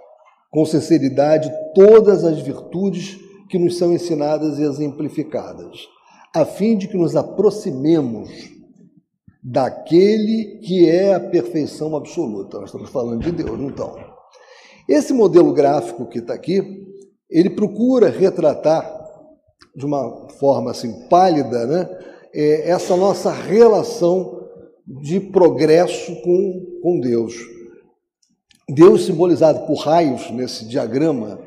com 0.54 0.66
sinceridade 0.66 1.52
todas 1.74 2.24
as 2.24 2.40
virtudes 2.40 3.18
que 3.50 3.58
nos 3.58 3.76
são 3.76 3.92
ensinadas 3.92 4.60
e 4.60 4.64
exemplificadas, 4.64 5.88
a 6.34 6.46
fim 6.46 6.78
de 6.78 6.88
que 6.88 6.96
nos 6.96 7.16
aproximemos 7.16 8.30
daquele 9.44 10.60
que 10.64 10.88
é 10.88 11.16
a 11.16 11.20
perfeição 11.20 11.96
absoluta. 11.96 12.60
Nós 12.60 12.68
estamos 12.68 12.92
falando 12.92 13.24
de 13.24 13.32
Deus, 13.32 13.60
então. 13.60 13.96
Esse 14.88 15.12
modelo 15.12 15.52
gráfico 15.54 16.06
que 16.06 16.20
está 16.20 16.36
aqui, 16.36 16.62
ele 17.30 17.50
procura 17.50 18.10
retratar 18.10 19.02
de 19.76 19.86
uma 19.86 20.30
forma 20.40 20.70
assim 20.70 21.08
pálida, 21.10 21.66
né, 21.66 21.90
é, 22.32 22.70
essa 22.70 22.96
nossa 22.96 23.32
relação 23.32 24.40
de 24.86 25.20
progresso 25.20 26.16
com, 26.22 26.80
com 26.82 27.00
Deus. 27.00 27.53
Deus 28.70 29.06
simbolizado 29.06 29.66
por 29.66 29.76
raios 29.76 30.32
nesse 30.32 30.66
diagrama, 30.66 31.40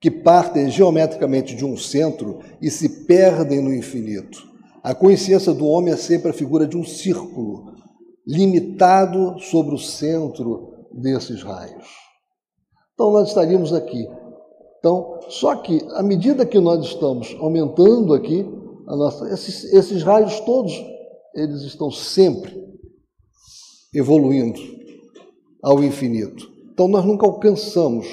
que 0.00 0.10
partem 0.10 0.68
geometricamente 0.68 1.54
de 1.54 1.64
um 1.64 1.76
centro 1.76 2.40
e 2.60 2.70
se 2.70 3.04
perdem 3.06 3.62
no 3.62 3.72
infinito. 3.72 4.50
A 4.82 4.94
consciência 4.94 5.54
do 5.54 5.66
homem 5.66 5.92
é 5.94 5.96
sempre 5.96 6.30
a 6.30 6.34
figura 6.34 6.66
de 6.66 6.76
um 6.76 6.84
círculo, 6.84 7.72
limitado 8.26 9.38
sobre 9.38 9.74
o 9.74 9.78
centro 9.78 10.86
desses 10.92 11.42
raios. 11.42 11.86
Então, 12.94 13.12
nós 13.12 13.28
estaríamos 13.28 13.72
aqui. 13.72 14.08
Então, 14.78 15.20
só 15.28 15.54
que, 15.54 15.80
à 15.92 16.02
medida 16.02 16.44
que 16.44 16.58
nós 16.58 16.84
estamos 16.84 17.36
aumentando 17.38 18.12
aqui, 18.12 18.44
nossa, 18.84 19.32
esses, 19.32 19.72
esses 19.72 20.02
raios 20.02 20.40
todos 20.40 20.72
eles 21.34 21.62
estão 21.62 21.90
sempre 21.90 22.52
evoluindo 23.94 24.60
ao 25.62 25.82
infinito. 25.82 26.50
Então 26.72 26.88
nós 26.88 27.04
nunca 27.04 27.26
alcançamos 27.26 28.06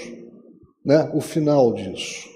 né, 0.86 1.10
o 1.14 1.22
final 1.22 1.74
disso. 1.74 2.28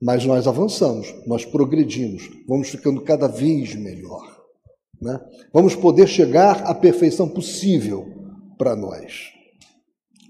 Mas 0.00 0.24
nós 0.24 0.48
avançamos, 0.48 1.14
nós 1.26 1.44
progredimos, 1.44 2.28
vamos 2.48 2.68
ficando 2.68 3.00
cada 3.02 3.28
vez 3.28 3.74
melhor. 3.74 4.42
Né? 5.00 5.18
Vamos 5.52 5.76
poder 5.76 6.08
chegar 6.08 6.62
à 6.64 6.74
perfeição 6.74 7.28
possível 7.28 8.06
para 8.58 8.74
nós. 8.74 9.30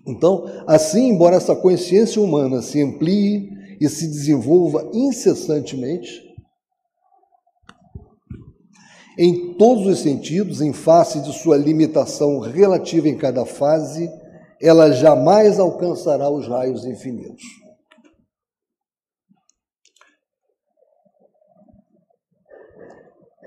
Então, 0.06 0.44
assim, 0.66 1.08
embora 1.08 1.36
essa 1.36 1.54
consciência 1.56 2.20
humana 2.20 2.60
se 2.60 2.82
amplie 2.82 3.48
e 3.80 3.88
se 3.88 4.06
desenvolva 4.06 4.90
incessantemente, 4.92 6.31
em 9.18 9.54
todos 9.54 9.86
os 9.86 10.00
sentidos, 10.00 10.60
em 10.60 10.72
face 10.72 11.20
de 11.20 11.32
sua 11.32 11.56
limitação 11.56 12.38
relativa 12.38 13.08
em 13.08 13.16
cada 13.16 13.44
fase, 13.44 14.10
ela 14.60 14.92
jamais 14.92 15.58
alcançará 15.58 16.30
os 16.30 16.46
raios 16.46 16.84
infinitos. 16.84 17.42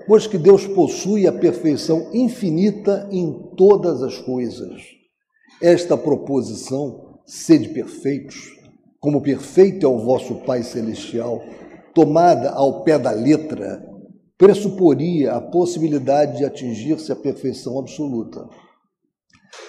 Pois 0.06 0.26
que 0.26 0.38
Deus 0.38 0.66
possui 0.68 1.26
a 1.26 1.32
perfeição 1.32 2.10
infinita 2.14 3.08
em 3.10 3.50
todas 3.56 4.02
as 4.02 4.18
coisas. 4.18 4.80
Esta 5.60 5.96
proposição, 5.96 7.18
sede 7.26 7.70
perfeitos, 7.70 8.36
como 9.00 9.20
perfeito 9.20 9.84
é 9.84 9.88
o 9.88 9.98
vosso 9.98 10.36
Pai 10.44 10.62
Celestial, 10.62 11.42
tomada 11.94 12.50
ao 12.50 12.84
pé 12.84 12.98
da 12.98 13.10
letra, 13.10 13.82
pressuporia 14.38 15.32
a 15.32 15.40
possibilidade 15.40 16.38
de 16.38 16.44
atingir-se 16.44 17.10
a 17.10 17.16
perfeição 17.16 17.78
absoluta. 17.78 18.46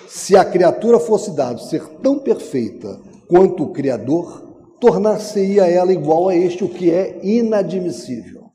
Se 0.07 0.35
a 0.35 0.43
criatura 0.43 0.99
fosse 0.99 1.35
dado 1.35 1.61
ser 1.61 1.85
tão 2.01 2.19
perfeita 2.19 2.99
quanto 3.29 3.63
o 3.63 3.71
Criador, 3.71 4.47
tornar-se-ia 4.79 5.65
ela 5.65 5.93
igual 5.93 6.29
a 6.29 6.35
este, 6.35 6.63
o 6.63 6.69
que 6.69 6.91
é 6.91 7.19
inadmissível. 7.25 8.47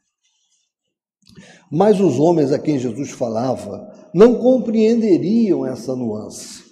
Mas 1.70 2.00
os 2.00 2.18
homens 2.18 2.52
a 2.52 2.58
quem 2.58 2.78
Jesus 2.78 3.10
falava 3.10 3.90
não 4.14 4.34
compreenderiam 4.34 5.64
essa 5.64 5.96
nuance, 5.96 6.62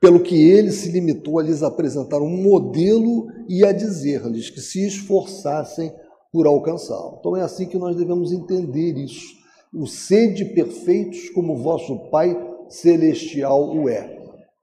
pelo 0.00 0.20
que 0.20 0.34
ele 0.34 0.72
se 0.72 0.90
limitou 0.90 1.38
a 1.38 1.42
lhes 1.42 1.62
apresentar 1.62 2.20
um 2.20 2.42
modelo 2.42 3.26
e 3.48 3.64
a 3.64 3.72
dizer-lhes 3.72 4.48
que 4.48 4.60
se 4.60 4.86
esforçassem 4.86 5.92
por 6.32 6.46
alcançá-lo. 6.46 7.16
Então 7.20 7.36
é 7.36 7.42
assim 7.42 7.66
que 7.66 7.78
nós 7.78 7.96
devemos 7.96 8.32
entender 8.32 8.96
isso. 8.96 9.34
O 9.72 9.86
sede 9.86 10.44
perfeitos 10.44 11.28
como 11.30 11.56
vosso 11.56 12.10
Pai 12.10 12.36
celestial 12.68 13.74
o 13.74 13.88
é. 13.88 14.16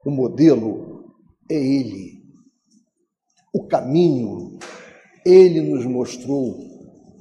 O 0.04 0.10
modelo 0.10 1.14
é 1.50 1.56
ele. 1.56 2.22
O 3.54 3.66
caminho 3.66 4.58
ele 5.24 5.62
nos 5.62 5.86
mostrou, 5.86 6.58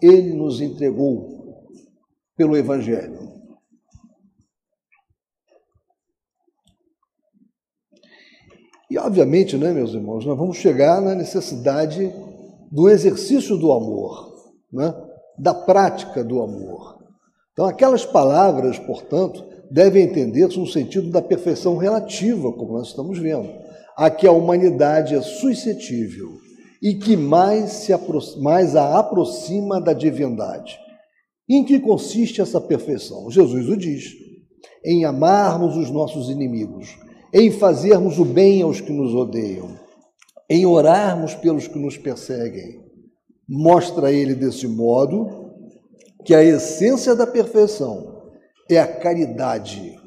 ele 0.02 0.34
nos 0.34 0.60
entregou 0.60 1.34
pelo 2.36 2.58
evangelho. 2.58 3.32
E, 8.90 8.98
obviamente, 8.98 9.58
né, 9.58 9.72
meus 9.72 9.94
irmãos, 9.94 10.26
nós 10.26 10.38
vamos 10.38 10.58
chegar 10.58 11.02
na 11.02 11.16
necessidade 11.16 12.14
do 12.72 12.90
exercício 12.90 13.58
do 13.58 13.72
amor, 13.72 14.33
né, 14.74 14.94
da 15.38 15.54
prática 15.54 16.24
do 16.24 16.42
amor. 16.42 16.98
Então, 17.52 17.66
aquelas 17.66 18.06
palavras, 18.06 18.80
portanto, 18.80 19.44
devem 19.70 20.04
entender-se 20.04 20.60
no 20.60 20.68
sentido 20.68 21.10
da 21.10 21.22
perfeição 21.22 21.78
relativa, 21.78 22.52
como 22.52 22.74
nós 22.74 22.88
estamos 22.88 23.20
vendo, 23.20 23.50
a 23.96 24.10
que 24.10 24.28
a 24.28 24.32
humanidade 24.32 25.16
é 25.16 25.22
suscetível 25.22 26.30
e 26.82 26.96
que 26.96 27.16
mais, 27.16 27.72
se 27.72 27.94
mais 28.42 28.76
a 28.76 29.00
aproxima 29.00 29.80
da 29.80 29.94
divindade. 29.94 30.78
Em 31.48 31.64
que 31.64 31.80
consiste 31.80 32.42
essa 32.42 32.60
perfeição? 32.60 33.30
Jesus 33.30 33.70
o 33.70 33.78
diz: 33.78 34.12
em 34.84 35.06
amarmos 35.06 35.78
os 35.78 35.92
nossos 35.92 36.30
inimigos 36.30 36.98
em 37.34 37.50
fazermos 37.50 38.20
o 38.20 38.26
bem 38.26 38.62
aos 38.62 38.80
que 38.80 38.92
nos 38.92 39.16
odeiam, 39.16 39.72
em 40.48 40.68
orarmos 40.68 41.34
pelos 41.34 41.68
que 41.68 41.80
nos 41.80 41.98
perseguem. 41.98 42.83
Mostra 43.48 44.12
ele 44.12 44.36
desse 44.36 44.68
modo 44.68 45.52
que 46.24 46.34
a 46.34 46.44
essência 46.44 47.16
da 47.16 47.28
perfeição 47.28 48.24
é 48.70 48.80
a 48.80 48.88
caridade, 48.88 50.00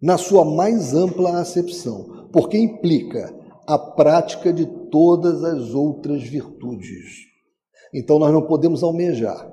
na 0.00 0.16
sua 0.16 0.44
mais 0.44 0.94
ampla 0.94 1.40
acepção, 1.40 2.28
porque 2.32 2.56
implica 2.56 3.34
a 3.66 3.78
prática 3.78 4.52
de 4.52 4.66
todas 4.90 5.42
as 5.42 5.74
outras 5.74 6.22
virtudes. 6.22 7.26
Então 7.92 8.18
nós 8.18 8.32
não 8.32 8.42
podemos 8.42 8.82
almejar 8.82 9.50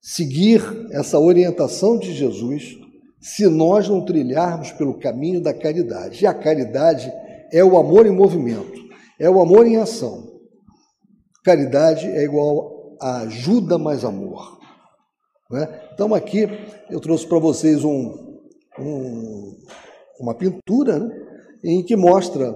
seguir 0.00 0.62
essa 0.90 1.18
orientação 1.18 1.98
de 1.98 2.14
Jesus 2.14 2.78
se 3.20 3.46
nós 3.46 3.88
não 3.88 4.04
trilharmos 4.04 4.72
pelo 4.72 4.94
caminho 4.94 5.40
da 5.40 5.52
caridade. 5.52 6.24
E 6.24 6.26
a 6.26 6.32
caridade 6.32 7.12
é 7.52 7.62
o 7.62 7.76
amor 7.76 8.06
em 8.06 8.10
movimento, 8.10 8.80
é 9.18 9.28
o 9.28 9.40
amor 9.40 9.66
em 9.66 9.76
ação. 9.76 10.27
Caridade 11.48 12.06
é 12.06 12.22
igual 12.24 12.94
a 13.00 13.20
ajuda 13.20 13.78
mais 13.78 14.04
amor. 14.04 14.58
Né? 15.50 15.80
Então, 15.94 16.12
aqui 16.12 16.46
eu 16.90 17.00
trouxe 17.00 17.26
para 17.26 17.38
vocês 17.38 17.82
um, 17.82 18.38
um, 18.78 19.56
uma 20.20 20.34
pintura 20.34 20.98
né, 20.98 21.10
em 21.64 21.82
que 21.82 21.96
mostra 21.96 22.54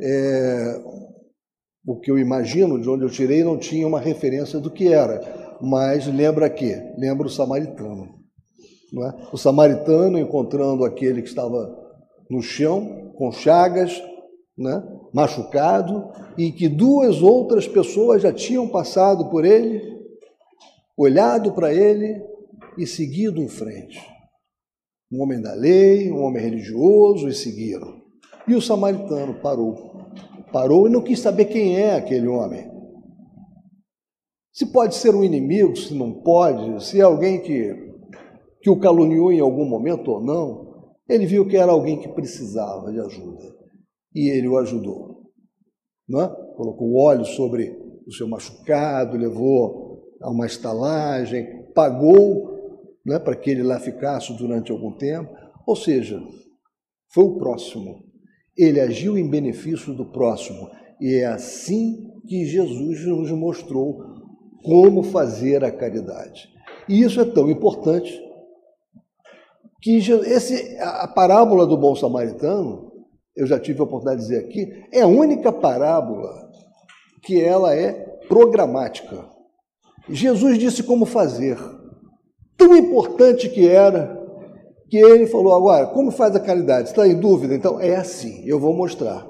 é, 0.00 0.80
o 1.86 2.00
que 2.00 2.10
eu 2.10 2.18
imagino, 2.18 2.80
de 2.80 2.88
onde 2.88 3.04
eu 3.04 3.10
tirei, 3.10 3.44
não 3.44 3.58
tinha 3.58 3.86
uma 3.86 4.00
referência 4.00 4.58
do 4.58 4.70
que 4.70 4.90
era, 4.90 5.20
mas 5.60 6.06
lembra 6.06 6.48
que? 6.48 6.74
Lembra 6.96 7.26
o 7.26 7.30
samaritano. 7.30 8.08
É? 9.04 9.34
O 9.34 9.36
samaritano 9.36 10.18
encontrando 10.18 10.86
aquele 10.86 11.20
que 11.20 11.28
estava 11.28 11.76
no 12.30 12.40
chão, 12.40 13.12
com 13.18 13.30
chagas, 13.30 14.02
né? 14.60 14.82
machucado, 15.12 16.10
e 16.36 16.52
que 16.52 16.68
duas 16.68 17.22
outras 17.22 17.66
pessoas 17.66 18.22
já 18.22 18.32
tinham 18.32 18.68
passado 18.68 19.30
por 19.30 19.44
ele, 19.44 19.82
olhado 20.96 21.52
para 21.52 21.72
ele 21.72 22.22
e 22.76 22.86
seguido 22.86 23.40
em 23.40 23.48
frente. 23.48 23.98
Um 25.10 25.22
homem 25.22 25.40
da 25.40 25.54
lei, 25.54 26.12
um 26.12 26.22
homem 26.22 26.42
religioso, 26.42 27.26
e 27.26 27.34
seguiram. 27.34 28.02
E 28.46 28.54
o 28.54 28.60
samaritano 28.60 29.34
parou. 29.40 29.98
Parou 30.52 30.86
e 30.86 30.90
não 30.90 31.00
quis 31.00 31.18
saber 31.20 31.46
quem 31.46 31.76
é 31.76 31.96
aquele 31.96 32.28
homem. 32.28 32.70
Se 34.52 34.66
pode 34.66 34.94
ser 34.94 35.14
um 35.14 35.24
inimigo, 35.24 35.74
se 35.74 35.94
não 35.94 36.12
pode, 36.12 36.84
se 36.84 37.00
é 37.00 37.02
alguém 37.02 37.40
que 37.40 37.88
que 38.62 38.68
o 38.68 38.78
caluniou 38.78 39.32
em 39.32 39.40
algum 39.40 39.64
momento 39.64 40.10
ou 40.10 40.22
não, 40.22 40.92
ele 41.08 41.24
viu 41.24 41.48
que 41.48 41.56
era 41.56 41.72
alguém 41.72 41.98
que 41.98 42.08
precisava 42.08 42.92
de 42.92 43.00
ajuda 43.00 43.59
e 44.14 44.28
ele 44.28 44.48
o 44.48 44.58
ajudou. 44.58 45.30
Não 46.08 46.22
é? 46.22 46.28
Colocou 46.56 46.96
óleo 46.96 47.24
sobre 47.24 47.76
o 48.06 48.12
seu 48.12 48.28
machucado, 48.28 49.16
levou 49.16 50.02
a 50.20 50.30
uma 50.30 50.46
estalagem, 50.46 51.64
pagou 51.74 52.50
né, 53.06 53.18
para 53.18 53.36
que 53.36 53.50
ele 53.50 53.62
lá 53.62 53.78
ficasse 53.78 54.32
durante 54.36 54.72
algum 54.72 54.92
tempo. 54.92 55.32
Ou 55.66 55.76
seja, 55.76 56.20
foi 57.12 57.24
o 57.24 57.38
próximo. 57.38 58.04
Ele 58.56 58.80
agiu 58.80 59.16
em 59.16 59.28
benefício 59.28 59.94
do 59.94 60.10
próximo. 60.10 60.68
E 61.00 61.14
é 61.14 61.26
assim 61.26 62.10
que 62.26 62.44
Jesus 62.44 63.06
nos 63.06 63.30
mostrou 63.30 63.98
como 64.62 65.02
fazer 65.02 65.64
a 65.64 65.70
caridade. 65.70 66.48
E 66.88 67.02
isso 67.02 67.20
é 67.20 67.24
tão 67.24 67.50
importante 67.50 68.12
que 69.80 69.96
esse, 69.96 70.76
a 70.78 71.08
parábola 71.08 71.66
do 71.66 71.76
bom 71.76 71.96
samaritano, 71.96 72.89
eu 73.36 73.46
já 73.46 73.58
tive 73.58 73.80
a 73.80 73.84
oportunidade 73.84 74.20
de 74.20 74.28
dizer 74.28 74.44
aqui, 74.44 74.86
é 74.92 75.02
a 75.02 75.06
única 75.06 75.52
parábola 75.52 76.50
que 77.22 77.40
ela 77.40 77.74
é 77.74 77.92
programática. 78.28 79.28
Jesus 80.08 80.58
disse 80.58 80.82
como 80.82 81.06
fazer. 81.06 81.58
Tão 82.56 82.76
importante 82.76 83.48
que 83.48 83.66
era, 83.66 84.18
que 84.88 84.98
ele 84.98 85.26
falou: 85.26 85.54
agora, 85.54 85.86
como 85.86 86.10
faz 86.10 86.34
a 86.34 86.40
caridade? 86.40 86.88
Está 86.88 87.06
em 87.06 87.18
dúvida? 87.18 87.54
Então, 87.54 87.80
é 87.80 87.96
assim, 87.96 88.42
eu 88.46 88.58
vou 88.58 88.74
mostrar. 88.74 89.28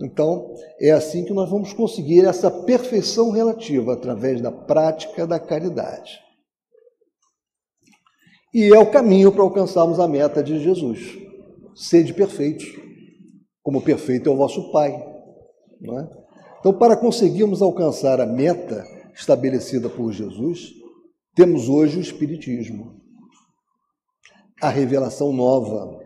Então, 0.00 0.54
é 0.80 0.90
assim 0.90 1.24
que 1.24 1.32
nós 1.32 1.48
vamos 1.48 1.72
conseguir 1.72 2.24
essa 2.24 2.50
perfeição 2.50 3.30
relativa 3.30 3.92
através 3.92 4.40
da 4.40 4.50
prática 4.50 5.26
da 5.26 5.38
caridade. 5.38 6.18
E 8.52 8.74
é 8.74 8.78
o 8.78 8.90
caminho 8.90 9.30
para 9.30 9.42
alcançarmos 9.42 10.00
a 10.00 10.08
meta 10.08 10.42
de 10.42 10.58
Jesus. 10.58 11.18
Sede 11.74 12.12
perfeitos, 12.12 12.66
como 13.62 13.82
perfeito 13.82 14.28
é 14.28 14.32
o 14.32 14.36
vosso 14.36 14.70
Pai. 14.72 14.92
É? 14.92 16.22
Então, 16.60 16.72
para 16.72 16.96
conseguirmos 16.96 17.60
alcançar 17.60 18.20
a 18.20 18.26
meta 18.26 18.84
estabelecida 19.14 19.88
por 19.88 20.12
Jesus, 20.12 20.72
temos 21.34 21.68
hoje 21.68 21.98
o 21.98 22.00
Espiritismo, 22.00 23.00
a 24.60 24.68
revelação 24.68 25.32
nova, 25.32 25.98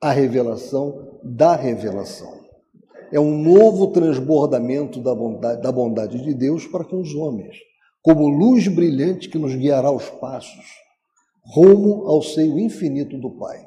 a 0.00 0.12
revelação 0.12 1.18
da 1.22 1.56
revelação. 1.56 2.38
É 3.10 3.18
um 3.18 3.42
novo 3.42 3.88
transbordamento 3.88 5.00
da 5.00 5.14
bondade, 5.14 5.62
da 5.62 5.72
bondade 5.72 6.22
de 6.22 6.34
Deus 6.34 6.66
para 6.66 6.84
com 6.84 7.00
os 7.00 7.14
homens, 7.14 7.56
como 8.02 8.28
luz 8.28 8.68
brilhante 8.68 9.28
que 9.28 9.38
nos 9.38 9.54
guiará 9.54 9.90
os 9.90 10.08
passos 10.10 10.88
rumo 11.48 12.06
ao 12.06 12.22
seio 12.22 12.58
infinito 12.58 13.18
do 13.18 13.30
Pai, 13.30 13.64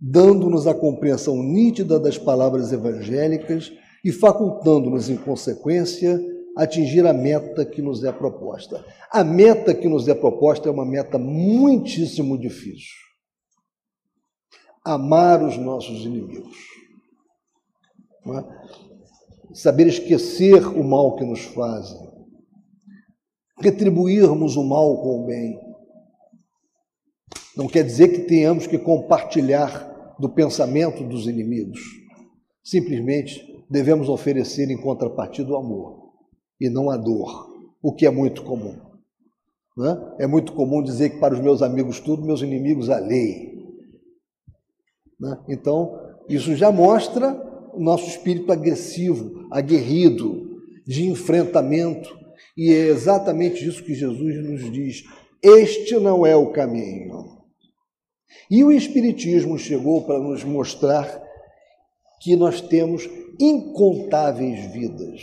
dando-nos 0.00 0.66
a 0.66 0.74
compreensão 0.74 1.42
nítida 1.42 2.00
das 2.00 2.16
palavras 2.16 2.72
evangélicas 2.72 3.72
e 4.02 4.10
facultando-nos, 4.10 5.10
em 5.10 5.16
consequência, 5.16 6.18
atingir 6.56 7.06
a 7.06 7.12
meta 7.12 7.64
que 7.66 7.82
nos 7.82 8.02
é 8.02 8.10
proposta. 8.10 8.82
A 9.10 9.22
meta 9.22 9.74
que 9.74 9.88
nos 9.88 10.08
é 10.08 10.14
proposta 10.14 10.68
é 10.68 10.72
uma 10.72 10.86
meta 10.86 11.18
muitíssimo 11.18 12.38
difícil. 12.38 12.96
Amar 14.82 15.42
os 15.42 15.58
nossos 15.58 16.04
inimigos. 16.06 16.56
É? 18.26 19.52
Saber 19.52 19.86
esquecer 19.86 20.66
o 20.66 20.82
mal 20.82 21.16
que 21.16 21.24
nos 21.24 21.42
fazem. 21.44 22.08
Retribuirmos 23.60 24.56
o 24.56 24.64
mal 24.64 25.02
com 25.02 25.22
o 25.22 25.26
bem 25.26 25.70
não 27.56 27.68
quer 27.68 27.84
dizer 27.84 28.08
que 28.08 28.20
tenhamos 28.20 28.66
que 28.66 28.78
compartilhar 28.78 29.89
do 30.20 30.28
pensamento 30.28 31.02
dos 31.02 31.26
inimigos. 31.26 31.80
Simplesmente 32.62 33.64
devemos 33.70 34.08
oferecer 34.08 34.70
em 34.70 34.76
contrapartida 34.76 35.50
o 35.50 35.56
amor 35.56 36.12
e 36.60 36.68
não 36.68 36.90
a 36.90 36.96
dor, 36.96 37.48
o 37.82 37.92
que 37.94 38.06
é 38.06 38.10
muito 38.10 38.42
comum. 38.42 38.76
É? 40.18 40.24
é 40.24 40.26
muito 40.26 40.52
comum 40.52 40.82
dizer 40.82 41.10
que 41.10 41.18
para 41.18 41.32
os 41.32 41.40
meus 41.40 41.62
amigos 41.62 42.00
tudo, 42.00 42.26
meus 42.26 42.42
inimigos 42.42 42.90
a 42.90 42.98
lei. 42.98 43.64
Né? 45.18 45.38
Então, 45.48 45.98
isso 46.28 46.54
já 46.54 46.70
mostra 46.70 47.34
o 47.72 47.80
nosso 47.80 48.06
espírito 48.06 48.52
agressivo, 48.52 49.48
aguerrido, 49.50 50.60
de 50.86 51.08
enfrentamento, 51.08 52.14
e 52.56 52.72
é 52.72 52.88
exatamente 52.88 53.66
isso 53.66 53.82
que 53.82 53.94
Jesus 53.94 54.44
nos 54.44 54.70
diz: 54.70 55.04
este 55.42 55.98
não 55.98 56.26
é 56.26 56.36
o 56.36 56.52
caminho. 56.52 57.39
E 58.50 58.62
o 58.64 58.72
Espiritismo 58.72 59.58
chegou 59.58 60.02
para 60.02 60.18
nos 60.18 60.44
mostrar 60.44 61.22
que 62.20 62.36
nós 62.36 62.60
temos 62.60 63.08
incontáveis 63.38 64.72
vidas. 64.72 65.22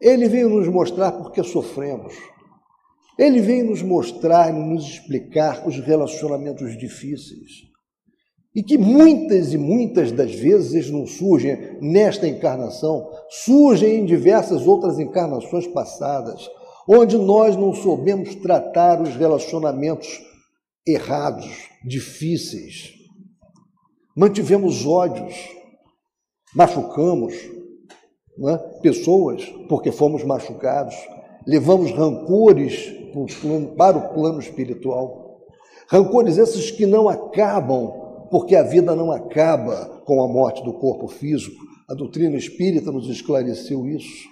Ele 0.00 0.28
veio 0.28 0.48
nos 0.48 0.68
mostrar 0.68 1.12
porque 1.12 1.42
sofremos. 1.42 2.14
Ele 3.18 3.40
veio 3.40 3.66
nos 3.66 3.82
mostrar 3.82 4.48
e 4.48 4.52
nos 4.52 4.84
explicar 4.84 5.66
os 5.68 5.78
relacionamentos 5.78 6.78
difíceis. 6.78 7.68
E 8.54 8.62
que 8.62 8.78
muitas 8.78 9.52
e 9.52 9.58
muitas 9.58 10.10
das 10.10 10.34
vezes 10.34 10.90
não 10.90 11.06
surgem 11.06 11.78
nesta 11.80 12.26
encarnação, 12.26 13.10
surgem 13.28 14.00
em 14.00 14.04
diversas 14.06 14.66
outras 14.66 14.98
encarnações 14.98 15.66
passadas, 15.66 16.48
onde 16.88 17.16
nós 17.18 17.54
não 17.56 17.74
soubemos 17.74 18.34
tratar 18.36 19.00
os 19.00 19.14
relacionamentos 19.14 20.20
errados, 20.86 21.69
difíceis. 21.84 22.94
Mantivemos 24.16 24.84
ódios, 24.84 25.34
machucamos 26.54 27.34
né, 28.36 28.58
pessoas 28.82 29.44
porque 29.68 29.92
fomos 29.92 30.24
machucados, 30.24 30.94
levamos 31.46 31.92
rancores 31.92 32.92
para 33.76 33.98
o 33.98 34.14
plano 34.14 34.40
espiritual. 34.40 35.40
Rancores 35.88 36.38
esses 36.38 36.70
que 36.70 36.86
não 36.86 37.08
acabam, 37.08 38.28
porque 38.30 38.54
a 38.54 38.62
vida 38.62 38.94
não 38.94 39.10
acaba 39.10 40.02
com 40.04 40.22
a 40.22 40.28
morte 40.28 40.62
do 40.62 40.72
corpo 40.72 41.08
físico. 41.08 41.56
A 41.88 41.94
doutrina 41.94 42.36
espírita 42.36 42.92
nos 42.92 43.08
esclareceu 43.08 43.86
isso. 43.88 44.28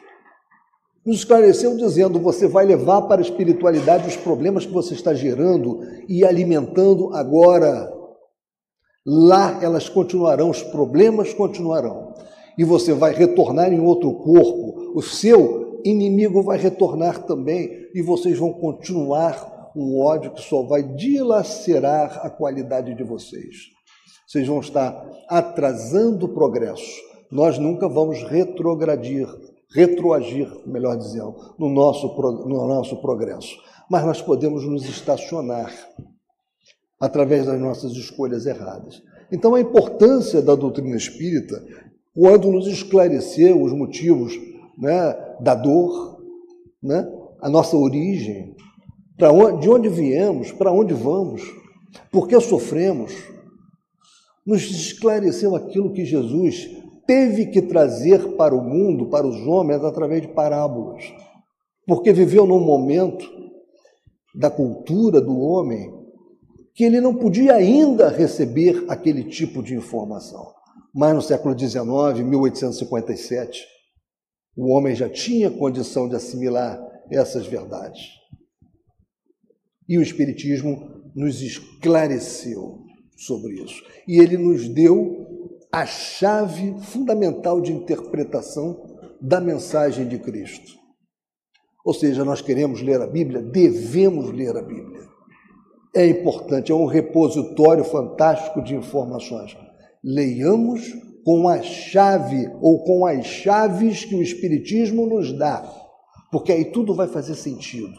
Nos 1.05 1.19
esclareceu 1.19 1.77
dizendo: 1.77 2.19
você 2.19 2.47
vai 2.47 2.67
levar 2.67 3.03
para 3.03 3.21
a 3.21 3.25
espiritualidade 3.25 4.09
os 4.09 4.17
problemas 4.17 4.67
que 4.67 4.73
você 4.73 4.95
está 4.95 5.15
gerando 5.15 5.81
e 6.09 6.25
alimentando 6.25 7.15
agora. 7.15 7.93
Lá 9.07 9.59
elas 9.63 9.89
continuarão, 9.89 10.51
os 10.51 10.63
problemas 10.63 11.33
continuarão. 11.33 12.13
E 12.59 12.65
você 12.65 12.93
vai 12.93 13.15
retornar 13.15 13.73
em 13.73 13.81
outro 13.81 14.13
corpo. 14.15 14.93
O 14.95 15.01
seu 15.01 15.81
inimigo 15.85 16.43
vai 16.43 16.59
retornar 16.59 17.25
também. 17.25 17.71
E 17.95 18.03
vocês 18.03 18.39
vão 18.39 18.53
continuar 18.53 19.71
um 19.77 20.01
ódio 20.01 20.33
que 20.33 20.43
só 20.43 20.63
vai 20.63 20.83
dilacerar 20.83 22.21
a 22.25 22.29
qualidade 22.29 22.95
de 22.95 23.05
vocês. 23.05 23.57
Vocês 24.27 24.47
vão 24.47 24.61
estar 24.61 25.09
atrasando 25.29 26.27
o 26.27 26.35
progresso. 26.35 27.01
Nós 27.31 27.59
nunca 27.59 27.89
vamos 27.89 28.23
retrogradir, 28.25 29.27
retroagir, 29.74 30.48
melhor 30.66 30.96
dizendo, 30.96 31.54
no 31.59 31.68
nosso, 31.68 32.09
no 32.46 32.66
nosso 32.66 32.96
progresso. 33.00 33.57
Mas 33.90 34.04
nós 34.04 34.22
podemos 34.22 34.64
nos 34.64 34.85
estacionar 34.88 35.72
através 37.00 37.46
das 37.46 37.61
nossas 37.61 37.92
escolhas 37.92 38.46
erradas. 38.46 39.02
Então, 39.31 39.54
a 39.54 39.61
importância 39.61 40.42
da 40.42 40.54
doutrina 40.54 40.96
espírita, 40.96 41.62
quando 42.14 42.50
nos 42.50 42.66
esclareceu 42.66 43.62
os 43.62 43.72
motivos 43.72 44.35
né, 44.76 45.37
da 45.40 45.54
dor, 45.54 46.22
né, 46.83 47.07
a 47.40 47.48
nossa 47.48 47.76
origem, 47.76 48.57
onde, 49.20 49.62
de 49.62 49.70
onde 49.70 49.88
viemos, 49.88 50.50
para 50.50 50.72
onde 50.72 50.94
vamos, 50.94 51.42
por 52.11 52.26
que 52.26 52.38
sofremos, 52.40 53.12
nos 54.46 54.62
esclareceu 54.62 55.54
aquilo 55.54 55.92
que 55.92 56.04
Jesus 56.04 56.68
teve 57.09 57.47
que 57.47 57.62
trazer 57.62 58.37
para 58.37 58.55
o 58.55 58.62
mundo, 58.62 59.09
para 59.09 59.27
os 59.27 59.35
homens, 59.47 59.83
através 59.83 60.21
de 60.21 60.29
parábolas. 60.29 61.03
Porque 61.87 62.12
viveu 62.12 62.47
num 62.47 62.61
momento 62.61 63.27
da 64.35 64.51
cultura 64.51 65.18
do 65.18 65.40
homem 65.40 65.90
que 66.75 66.85
ele 66.85 67.01
não 67.01 67.14
podia 67.14 67.55
ainda 67.55 68.11
receber 68.11 68.85
aquele 68.88 69.25
tipo 69.25 69.62
de 69.62 69.75
informação. 69.75 70.53
Mas 70.94 71.14
no 71.14 71.23
século 71.23 71.59
XIX, 71.59 71.83
1857, 72.23 73.66
o 74.55 74.71
homem 74.71 74.94
já 74.94 75.09
tinha 75.09 75.51
condição 75.51 76.11
de 76.11 76.14
assimilar 76.14 76.79
essas 77.11 77.47
verdades. 77.47 78.03
E 79.88 79.97
o 79.97 80.03
Espiritismo 80.03 81.11
nos 81.14 81.40
esclareceu 81.40 82.85
sobre 83.16 83.55
isso. 83.62 83.83
E 84.07 84.21
ele 84.21 84.37
nos 84.37 84.68
deu 84.68 85.38
a 85.79 85.87
chave 85.87 86.75
fundamental 86.81 87.61
de 87.61 87.73
interpretação 87.73 88.99
da 89.21 89.41
mensagem 89.41 90.09
de 90.09 90.19
Cristo. 90.19 90.73
Ou 91.85 91.95
seja, 91.95 92.25
nós 92.25 92.43
queremos 92.43 92.83
ler 92.83 93.01
a 93.01 93.07
Bíblia, 93.07 93.41
devemos 93.41 94.33
ler 94.33 94.57
a 94.57 94.62
Bíblia. 94.62 95.07
É 95.95 96.05
importante, 96.07 96.73
é 96.73 96.75
um 96.75 96.85
repositório 96.85 97.85
fantástico 97.85 98.61
de 98.61 98.75
informações. 98.75 99.57
Leiamos 100.03 100.93
com 101.25 101.49
a 101.49 101.62
chave 101.62 102.51
ou 102.61 102.83
com 102.83 103.07
as 103.07 103.25
chaves 103.25 104.05
que 104.05 104.17
o 104.17 104.23
Espiritismo 104.23 105.07
nos 105.07 105.37
dá, 105.38 105.62
porque 106.33 106.53
aí 106.53 106.73
tudo 106.73 106.93
vai 106.93 107.07
fazer 107.07 107.37
sentido. 107.37 107.95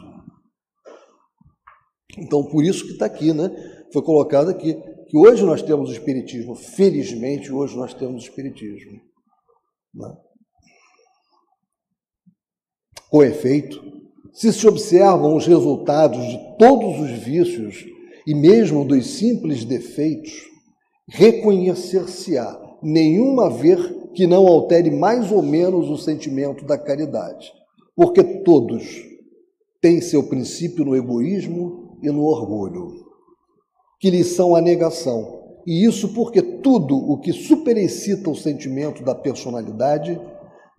Então, 2.18 2.44
por 2.44 2.62
isso 2.62 2.84
que 2.84 2.92
está 2.92 3.06
aqui, 3.06 3.32
né? 3.32 3.50
Foi 3.90 4.02
colocado 4.02 4.50
aqui 4.50 4.76
que 5.10 5.18
hoje 5.18 5.44
nós 5.44 5.60
temos 5.60 5.90
o 5.90 5.92
Espiritismo, 5.92 6.54
felizmente 6.54 7.52
hoje 7.52 7.76
nós 7.76 7.92
temos 7.92 8.22
o 8.22 8.24
Espiritismo. 8.28 9.00
Né? 9.92 10.16
Com 13.10 13.24
efeito, 13.24 13.82
se 14.32 14.52
se 14.52 14.68
observam 14.68 15.34
os 15.34 15.48
resultados 15.48 16.24
de 16.24 16.56
todos 16.56 17.00
os 17.00 17.10
vícios 17.10 17.84
e 18.24 18.36
mesmo 18.36 18.84
dos 18.84 19.04
simples 19.18 19.64
defeitos, 19.64 20.32
reconhecer-se-á 21.08 22.78
nenhum 22.80 23.40
haver 23.40 24.12
que 24.14 24.28
não 24.28 24.46
altere 24.46 24.92
mais 24.92 25.32
ou 25.32 25.42
menos 25.42 25.90
o 25.90 25.96
sentimento 25.96 26.64
da 26.64 26.78
caridade, 26.78 27.52
porque 27.96 28.22
todos 28.44 28.84
têm 29.80 30.00
seu 30.00 30.28
princípio 30.28 30.84
no 30.84 30.94
egoísmo 30.94 31.98
e 32.00 32.08
no 32.10 32.22
orgulho 32.22 33.09
que 34.00 34.10
lhes 34.10 34.28
são 34.34 34.56
a 34.56 34.60
negação. 34.62 35.40
E 35.66 35.84
isso 35.84 36.08
porque 36.14 36.40
tudo 36.40 36.96
o 36.96 37.18
que 37.18 37.32
superexcita 37.32 38.30
o 38.30 38.34
sentimento 38.34 39.04
da 39.04 39.14
personalidade 39.14 40.18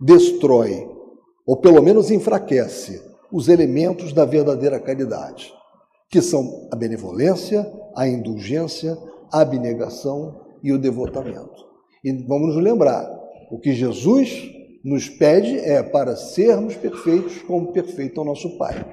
destrói, 0.00 0.88
ou 1.46 1.56
pelo 1.56 1.80
menos 1.80 2.10
enfraquece, 2.10 3.00
os 3.32 3.48
elementos 3.48 4.12
da 4.12 4.24
verdadeira 4.24 4.80
caridade, 4.80 5.54
que 6.10 6.20
são 6.20 6.68
a 6.70 6.76
benevolência, 6.76 7.72
a 7.96 8.08
indulgência, 8.08 8.98
a 9.32 9.40
abnegação 9.40 10.40
e 10.62 10.72
o 10.72 10.78
devotamento. 10.78 11.64
E 12.04 12.12
vamos 12.24 12.54
nos 12.54 12.62
lembrar, 12.62 13.08
o 13.50 13.58
que 13.58 13.72
Jesus 13.72 14.50
nos 14.84 15.08
pede 15.08 15.58
é 15.60 15.80
para 15.80 16.16
sermos 16.16 16.74
perfeitos 16.74 17.40
como 17.42 17.72
perfeito 17.72 18.20
é 18.20 18.22
o 18.22 18.26
nosso 18.26 18.58
Pai. 18.58 18.84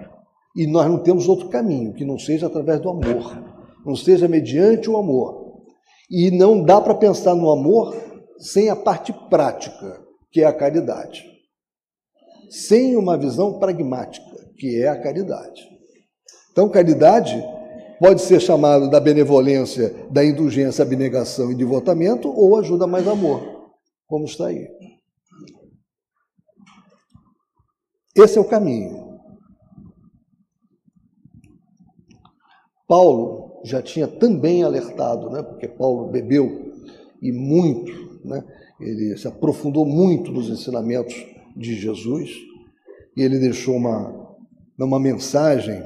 E 0.56 0.68
nós 0.68 0.88
não 0.88 1.00
temos 1.00 1.28
outro 1.28 1.50
caminho 1.50 1.94
que 1.94 2.06
não 2.06 2.20
seja 2.20 2.46
através 2.46 2.80
do 2.80 2.90
amor 2.90 3.59
não 3.86 3.96
seja 3.96 4.28
mediante 4.28 4.90
o 4.90 4.98
amor. 4.98 5.64
E 6.10 6.32
não 6.32 6.64
dá 6.64 6.82
para 6.82 6.96
pensar 6.96 7.36
no 7.36 7.52
amor 7.52 7.96
sem 8.40 8.70
a 8.70 8.76
parte 8.76 9.14
prática, 9.30 10.02
que 10.32 10.42
é 10.42 10.46
a 10.46 10.54
caridade. 10.54 11.24
Sem 12.50 12.96
uma 12.96 13.18
visão 13.18 13.60
pragmática, 13.60 14.26
que 14.58 14.82
é 14.82 14.88
a 14.88 15.00
caridade. 15.00 15.62
Então, 16.52 16.70
caridade 16.70 17.42
pode 18.00 18.22
ser 18.22 18.40
chamada 18.40 18.88
da 18.90 19.00
benevolência, 19.00 20.08
da 20.10 20.26
indulgência, 20.26 20.84
abnegação 20.84 21.52
e 21.52 21.56
devotamento, 21.56 22.30
ou 22.30 22.58
ajuda 22.58 22.88
mais 22.88 23.08
amor, 23.08 23.72
como 24.08 24.26
está 24.26 24.48
aí. 24.48 24.68
Esse 28.16 28.38
é 28.38 28.42
o 28.42 28.46
caminho. 28.46 29.20
Paulo 32.88 33.39
já 33.64 33.82
tinha 33.82 34.08
também 34.08 34.64
alertado, 34.64 35.30
né? 35.30 35.44
porque 35.44 35.68
Paulo 35.68 36.12
bebeu 36.12 36.74
e 37.22 37.32
muito, 37.32 38.20
né? 38.24 38.44
ele 38.80 39.18
se 39.18 39.28
aprofundou 39.28 39.86
muito 39.86 40.32
nos 40.32 40.50
ensinamentos 40.50 41.16
de 41.56 41.76
Jesus 41.76 42.32
e 43.16 43.22
ele 43.22 43.40
deixou 43.40 43.76
uma, 43.76 44.38
uma 44.80 45.00
mensagem 45.00 45.84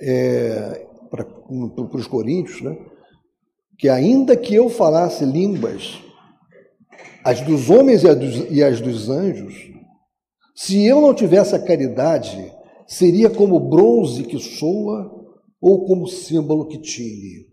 é, 0.00 0.86
para 1.10 1.26
os 1.96 2.06
coríntios, 2.06 2.60
né? 2.62 2.76
que 3.78 3.88
ainda 3.88 4.36
que 4.36 4.54
eu 4.54 4.68
falasse 4.68 5.24
línguas, 5.24 5.98
as 7.24 7.40
dos 7.40 7.68
homens 7.68 8.02
e 8.02 8.08
as 8.08 8.16
dos, 8.16 8.50
e 8.50 8.62
as 8.62 8.80
dos 8.80 9.08
anjos, 9.08 9.70
se 10.54 10.84
eu 10.84 11.00
não 11.00 11.14
tivesse 11.14 11.54
a 11.54 11.62
caridade, 11.62 12.52
seria 12.86 13.30
como 13.30 13.58
bronze 13.58 14.24
que 14.24 14.38
soa 14.38 15.19
ou 15.60 15.84
como 15.84 16.06
símbolo 16.06 16.66
que 16.66 16.80
tire. 16.80 17.50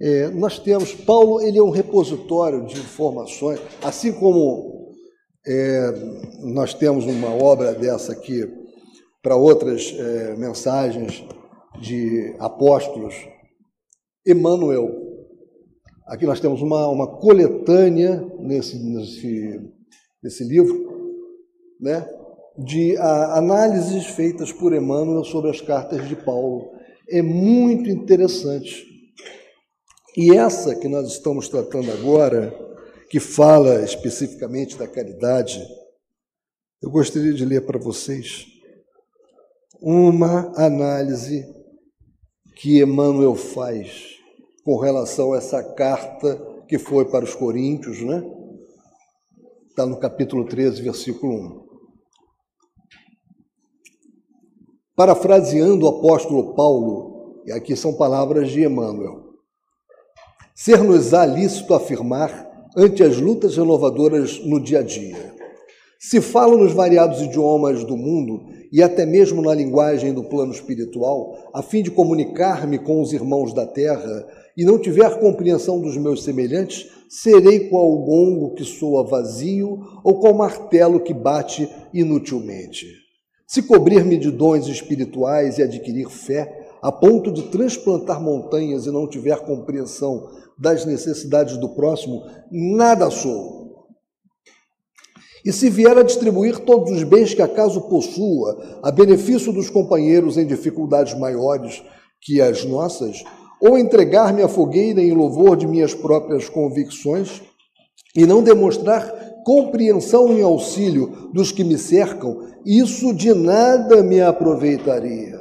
É, 0.00 0.28
nós 0.28 0.58
temos, 0.58 0.92
Paulo, 0.94 1.40
ele 1.40 1.58
é 1.58 1.62
um 1.62 1.70
repositório 1.70 2.66
de 2.66 2.78
informações, 2.78 3.60
assim 3.82 4.12
como 4.12 4.94
é, 5.46 5.92
nós 6.42 6.74
temos 6.74 7.06
uma 7.06 7.30
obra 7.30 7.72
dessa 7.72 8.12
aqui 8.12 8.46
para 9.22 9.36
outras 9.36 9.94
é, 9.96 10.36
mensagens 10.36 11.24
de 11.80 12.34
apóstolos, 12.38 13.14
Emmanuel. 14.26 14.88
Aqui 16.06 16.26
nós 16.26 16.40
temos 16.40 16.60
uma, 16.62 16.86
uma 16.88 17.18
coletânea 17.18 18.24
nesse, 18.38 18.78
nesse, 18.78 19.60
nesse 20.22 20.44
livro, 20.44 20.86
né, 21.80 22.06
de 22.58 22.96
a, 22.96 23.38
análises 23.38 24.06
feitas 24.06 24.52
por 24.52 24.74
Emmanuel 24.74 25.24
sobre 25.24 25.50
as 25.50 25.60
cartas 25.60 26.08
de 26.08 26.16
Paulo. 26.16 26.72
É 27.08 27.22
muito 27.22 27.90
interessante. 27.90 28.84
E 30.16 30.34
essa 30.34 30.74
que 30.74 30.88
nós 30.88 31.08
estamos 31.08 31.48
tratando 31.48 31.92
agora, 31.92 32.54
que 33.10 33.20
fala 33.20 33.82
especificamente 33.84 34.76
da 34.76 34.88
caridade, 34.88 35.62
eu 36.82 36.90
gostaria 36.90 37.32
de 37.32 37.44
ler 37.44 37.66
para 37.66 37.78
vocês 37.78 38.46
uma 39.80 40.52
análise 40.56 41.44
que 42.56 42.80
Emmanuel 42.80 43.34
faz 43.34 44.16
com 44.64 44.78
relação 44.78 45.34
a 45.34 45.38
essa 45.38 45.62
carta 45.62 46.36
que 46.66 46.78
foi 46.78 47.04
para 47.04 47.24
os 47.24 47.34
Coríntios, 47.34 48.00
né? 48.02 48.24
Está 49.68 49.84
no 49.84 50.00
capítulo 50.00 50.46
13, 50.46 50.82
versículo 50.82 51.62
1. 51.62 51.65
Parafraseando 54.96 55.84
o 55.84 55.88
apóstolo 55.90 56.54
Paulo, 56.54 57.42
e 57.44 57.52
aqui 57.52 57.76
são 57.76 57.92
palavras 57.92 58.50
de 58.50 58.64
Emmanuel, 58.64 59.26
ser-nos-á 60.54 61.26
lícito 61.26 61.74
afirmar 61.74 62.70
ante 62.74 63.02
as 63.02 63.18
lutas 63.18 63.58
renovadoras 63.58 64.40
no 64.42 64.58
dia 64.58 64.78
a 64.78 64.82
dia. 64.82 65.34
Se 66.00 66.22
falo 66.22 66.56
nos 66.56 66.72
variados 66.72 67.20
idiomas 67.20 67.84
do 67.84 67.94
mundo 67.94 68.46
e 68.72 68.82
até 68.82 69.04
mesmo 69.04 69.42
na 69.42 69.54
linguagem 69.54 70.14
do 70.14 70.24
plano 70.24 70.52
espiritual, 70.52 71.50
a 71.52 71.60
fim 71.60 71.82
de 71.82 71.90
comunicar-me 71.90 72.78
com 72.78 73.02
os 73.02 73.12
irmãos 73.12 73.52
da 73.52 73.66
terra, 73.66 74.26
e 74.56 74.64
não 74.64 74.78
tiver 74.78 75.20
compreensão 75.20 75.78
dos 75.78 75.98
meus 75.98 76.24
semelhantes, 76.24 76.90
serei 77.06 77.68
qual 77.68 77.98
gongo 77.98 78.54
que 78.54 78.64
soa 78.64 79.04
vazio 79.04 79.78
ou 80.02 80.18
qual 80.18 80.32
martelo 80.32 81.00
que 81.00 81.12
bate 81.12 81.68
inutilmente. 81.92 83.05
Se 83.46 83.62
cobrir-me 83.62 84.18
de 84.18 84.30
dons 84.30 84.66
espirituais 84.66 85.58
e 85.58 85.62
adquirir 85.62 86.08
fé, 86.08 86.66
a 86.82 86.90
ponto 86.90 87.30
de 87.30 87.44
transplantar 87.44 88.20
montanhas 88.20 88.86
e 88.86 88.90
não 88.90 89.08
tiver 89.08 89.38
compreensão 89.40 90.28
das 90.58 90.84
necessidades 90.84 91.56
do 91.56 91.68
próximo, 91.68 92.22
nada 92.50 93.08
sou. 93.08 93.86
E 95.44 95.52
se 95.52 95.70
vier 95.70 95.96
a 95.96 96.02
distribuir 96.02 96.58
todos 96.58 96.90
os 96.90 97.04
bens 97.04 97.32
que 97.32 97.40
acaso 97.40 97.82
possua, 97.82 98.80
a 98.82 98.90
benefício 98.90 99.52
dos 99.52 99.70
companheiros 99.70 100.36
em 100.36 100.44
dificuldades 100.44 101.16
maiores 101.16 101.84
que 102.20 102.40
as 102.40 102.64
nossas, 102.64 103.22
ou 103.60 103.78
entregar-me 103.78 104.42
à 104.42 104.48
fogueira 104.48 105.00
em 105.00 105.12
louvor 105.12 105.56
de 105.56 105.68
minhas 105.68 105.94
próprias 105.94 106.48
convicções, 106.48 107.42
e 108.16 108.26
não 108.26 108.42
demonstrar 108.42 109.25
compreensão 109.46 110.36
e 110.36 110.42
auxílio 110.42 111.30
dos 111.32 111.52
que 111.52 111.62
me 111.62 111.78
cercam, 111.78 112.48
isso 112.66 113.14
de 113.14 113.32
nada 113.32 114.02
me 114.02 114.20
aproveitaria. 114.20 115.38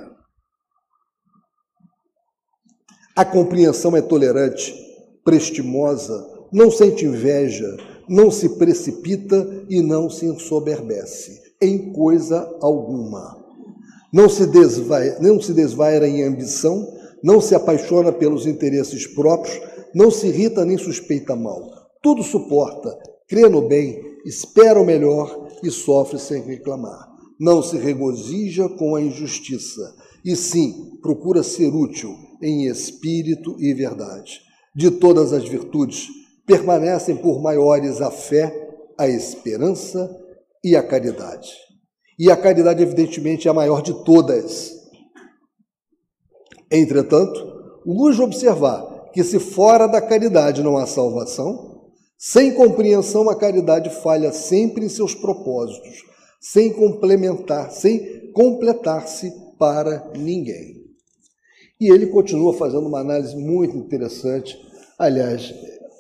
A 3.15 3.26
compreensão 3.26 3.98
é 3.98 4.04
tolerante, 4.04 4.76
prestimosa, 5.24 6.24
não 6.54 6.70
sente 6.70 7.04
inveja, 7.04 7.65
não 8.08 8.30
se 8.30 8.60
precipita 8.60 9.65
e 9.68 9.82
não 9.82 10.08
se 10.08 10.28
ensoberbece 10.28 11.41
em 11.60 11.91
coisa 11.91 12.48
alguma. 12.62 13.44
Não 14.13 14.30
se, 14.30 14.46
desvai, 14.46 15.18
não 15.20 15.41
se 15.41 15.52
desvaira 15.52 16.08
em 16.08 16.22
ambição, 16.22 16.88
não 17.24 17.41
se 17.41 17.56
apaixona 17.56 18.12
pelos 18.12 18.46
interesses 18.46 19.08
próprios, 19.08 19.60
não 19.96 20.12
se 20.12 20.28
irrita 20.28 20.63
nem 20.63 20.78
suspeita 20.78 21.36
mal. 21.36 21.68
Tudo 22.04 22.22
suporta, 22.22 22.96
crê 23.28 23.48
no 23.50 23.68
bem, 23.68 24.02
espera 24.26 24.80
o 24.82 24.86
melhor 24.86 25.48
e 25.64 25.70
sofre 25.72 26.20
sem 26.20 26.42
reclamar. 26.42 27.08
Não 27.40 27.62
se 27.62 27.78
regozija 27.78 28.70
com 28.70 28.96
a 28.96 29.02
injustiça, 29.02 29.96
e 30.24 30.36
sim 30.36 30.98
procura 31.02 31.44
ser 31.44 31.74
útil 31.74 32.16
em 32.42 32.66
espírito 32.66 33.56
e 33.60 33.74
verdade. 33.74 34.42
De 34.76 34.92
todas 34.92 35.34
as 35.34 35.48
virtudes, 35.48 36.08
permanecem 36.46 37.16
por 37.18 37.42
maiores 37.42 38.02
a 38.02 38.12
fé, 38.12 38.54
a 38.98 39.08
esperança 39.08 40.10
e 40.64 40.76
a 40.76 40.84
caridade. 40.84 41.50
E 42.18 42.32
a 42.32 42.38
caridade, 42.38 42.82
evidentemente, 42.82 43.48
é 43.48 43.52
a 43.52 43.54
maior 43.54 43.82
de 43.82 43.94
todas. 44.04 44.74
Entretanto, 46.72 47.82
urge 47.86 48.22
observar 48.22 49.12
que, 49.12 49.24
se 49.24 49.40
fora 49.40 49.88
da 49.88 50.02
caridade 50.02 50.64
não 50.64 50.78
há 50.78 50.86
salvação, 50.86 51.75
sem 52.28 52.56
compreensão, 52.56 53.30
a 53.30 53.36
caridade 53.36 53.88
falha 54.02 54.32
sempre 54.32 54.84
em 54.84 54.90
seus 54.90 55.14
propósitos, 55.14 56.04
sem 56.42 56.74
complementar, 56.74 57.70
sem 57.70 58.32
completar-se 58.32 59.32
para 59.60 60.12
ninguém. 60.18 60.84
E 61.80 61.88
ele 61.88 62.08
continua 62.08 62.52
fazendo 62.56 62.88
uma 62.88 63.00
análise 63.00 63.36
muito 63.36 63.78
interessante. 63.78 64.58
Aliás, 64.98 65.54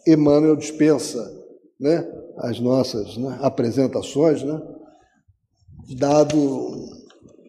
Emmanuel 0.07 0.55
dispensa 0.55 1.31
né, 1.79 2.11
as 2.37 2.59
nossas 2.59 3.15
né, 3.17 3.37
apresentações, 3.39 4.41
né, 4.41 4.59
dado 5.95 6.89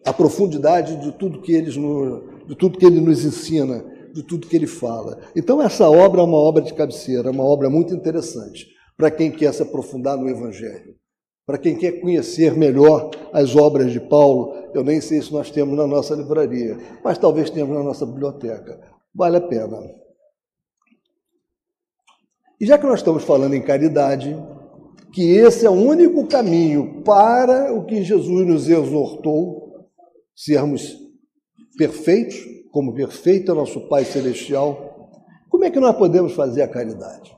a 0.05 0.13
profundidade 0.13 0.97
de 0.97 1.13
tudo 1.13 1.41
que, 1.41 1.51
eles 1.51 1.73
de 1.73 2.55
tudo 2.55 2.77
que 2.77 2.85
ele 2.85 3.01
nos 3.01 3.25
ensina 3.25 3.83
de 4.17 4.23
tudo 4.23 4.47
que 4.47 4.55
ele 4.55 4.65
fala. 4.65 5.19
Então, 5.35 5.61
essa 5.61 5.87
obra 5.87 6.21
é 6.21 6.23
uma 6.23 6.37
obra 6.37 6.63
de 6.63 6.73
cabeceira, 6.73 7.29
é 7.29 7.31
uma 7.31 7.45
obra 7.45 7.69
muito 7.69 7.93
interessante 7.93 8.67
para 8.97 9.11
quem 9.11 9.31
quer 9.31 9.53
se 9.53 9.61
aprofundar 9.61 10.17
no 10.17 10.27
Evangelho, 10.27 10.95
para 11.45 11.59
quem 11.59 11.77
quer 11.77 12.01
conhecer 12.01 12.57
melhor 12.57 13.11
as 13.31 13.55
obras 13.55 13.91
de 13.91 13.99
Paulo. 13.99 14.53
Eu 14.73 14.83
nem 14.83 14.99
sei 14.99 15.21
se 15.21 15.31
nós 15.31 15.51
temos 15.51 15.77
na 15.77 15.85
nossa 15.85 16.15
livraria, 16.15 16.77
mas 17.03 17.19
talvez 17.19 17.51
tenhamos 17.51 17.75
na 17.77 17.83
nossa 17.83 18.07
biblioteca. 18.07 18.79
Vale 19.13 19.37
a 19.37 19.41
pena. 19.41 19.77
E 22.59 22.65
já 22.65 22.75
que 22.79 22.87
nós 22.87 22.99
estamos 22.99 23.23
falando 23.23 23.53
em 23.53 23.61
caridade, 23.61 24.35
que 25.13 25.29
esse 25.29 25.63
é 25.63 25.69
o 25.69 25.73
único 25.73 26.25
caminho 26.25 27.03
para 27.03 27.71
o 27.71 27.85
que 27.85 28.03
Jesus 28.03 28.47
nos 28.47 28.67
exortou, 28.67 29.85
sermos 30.35 30.97
perfeitos, 31.77 32.56
como 32.77 32.93
perfeito 32.93 33.51
é 33.51 33.55
nosso 33.55 33.87
Pai 33.87 34.05
Celestial, 34.05 35.09
como 35.49 35.65
é 35.65 35.71
que 35.71 35.79
nós 35.79 35.97
podemos 35.97 36.33
fazer 36.33 36.61
a 36.61 36.67
caridade? 36.67 37.35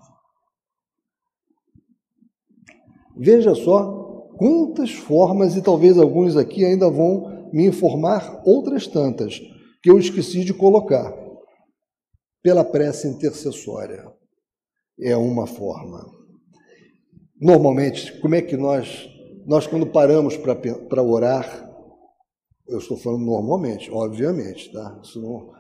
Veja 3.15 3.55
só 3.55 4.27
quantas 4.37 4.91
formas, 4.91 5.55
e 5.55 5.61
talvez 5.61 5.97
alguns 5.97 6.35
aqui 6.35 6.65
ainda 6.65 6.89
vão 6.89 7.47
me 7.53 7.65
informar 7.65 8.41
outras 8.45 8.85
tantas, 8.85 9.39
que 9.81 9.89
eu 9.89 9.97
esqueci 9.97 10.43
de 10.43 10.53
colocar. 10.53 11.17
Pela 12.43 12.65
prece 12.65 13.07
intercessória. 13.07 14.11
É 14.99 15.15
uma 15.15 15.47
forma. 15.47 16.05
Normalmente, 17.39 18.19
como 18.19 18.35
é 18.35 18.41
que 18.41 18.57
nós, 18.57 19.09
nós 19.45 19.65
quando 19.65 19.87
paramos 19.87 20.35
para 20.35 21.01
orar, 21.01 21.68
eu 22.69 22.77
estou 22.77 22.97
falando 22.97 23.25
normalmente, 23.25 23.89
obviamente, 23.91 24.71
tá? 24.71 25.01
Não... 25.15 25.51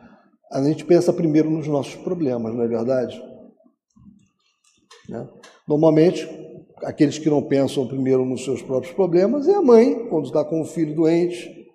a 0.51 0.63
gente 0.63 0.85
pensa 0.85 1.11
primeiro 1.11 1.49
nos 1.49 1.67
nossos 1.67 1.95
problemas, 1.95 2.53
não 2.53 2.63
é 2.63 2.67
verdade? 2.67 3.21
Né? 5.07 5.27
Normalmente, 5.67 6.27
aqueles 6.83 7.17
que 7.17 7.29
não 7.29 7.41
pensam 7.41 7.87
primeiro 7.87 8.25
nos 8.25 8.43
seus 8.43 8.61
próprios 8.61 8.93
problemas 8.93 9.47
é 9.47 9.55
a 9.55 9.61
mãe, 9.61 10.07
quando 10.07 10.25
está 10.25 10.43
com 10.45 10.61
o 10.61 10.65
filho 10.65 10.95
doente, 10.95 11.67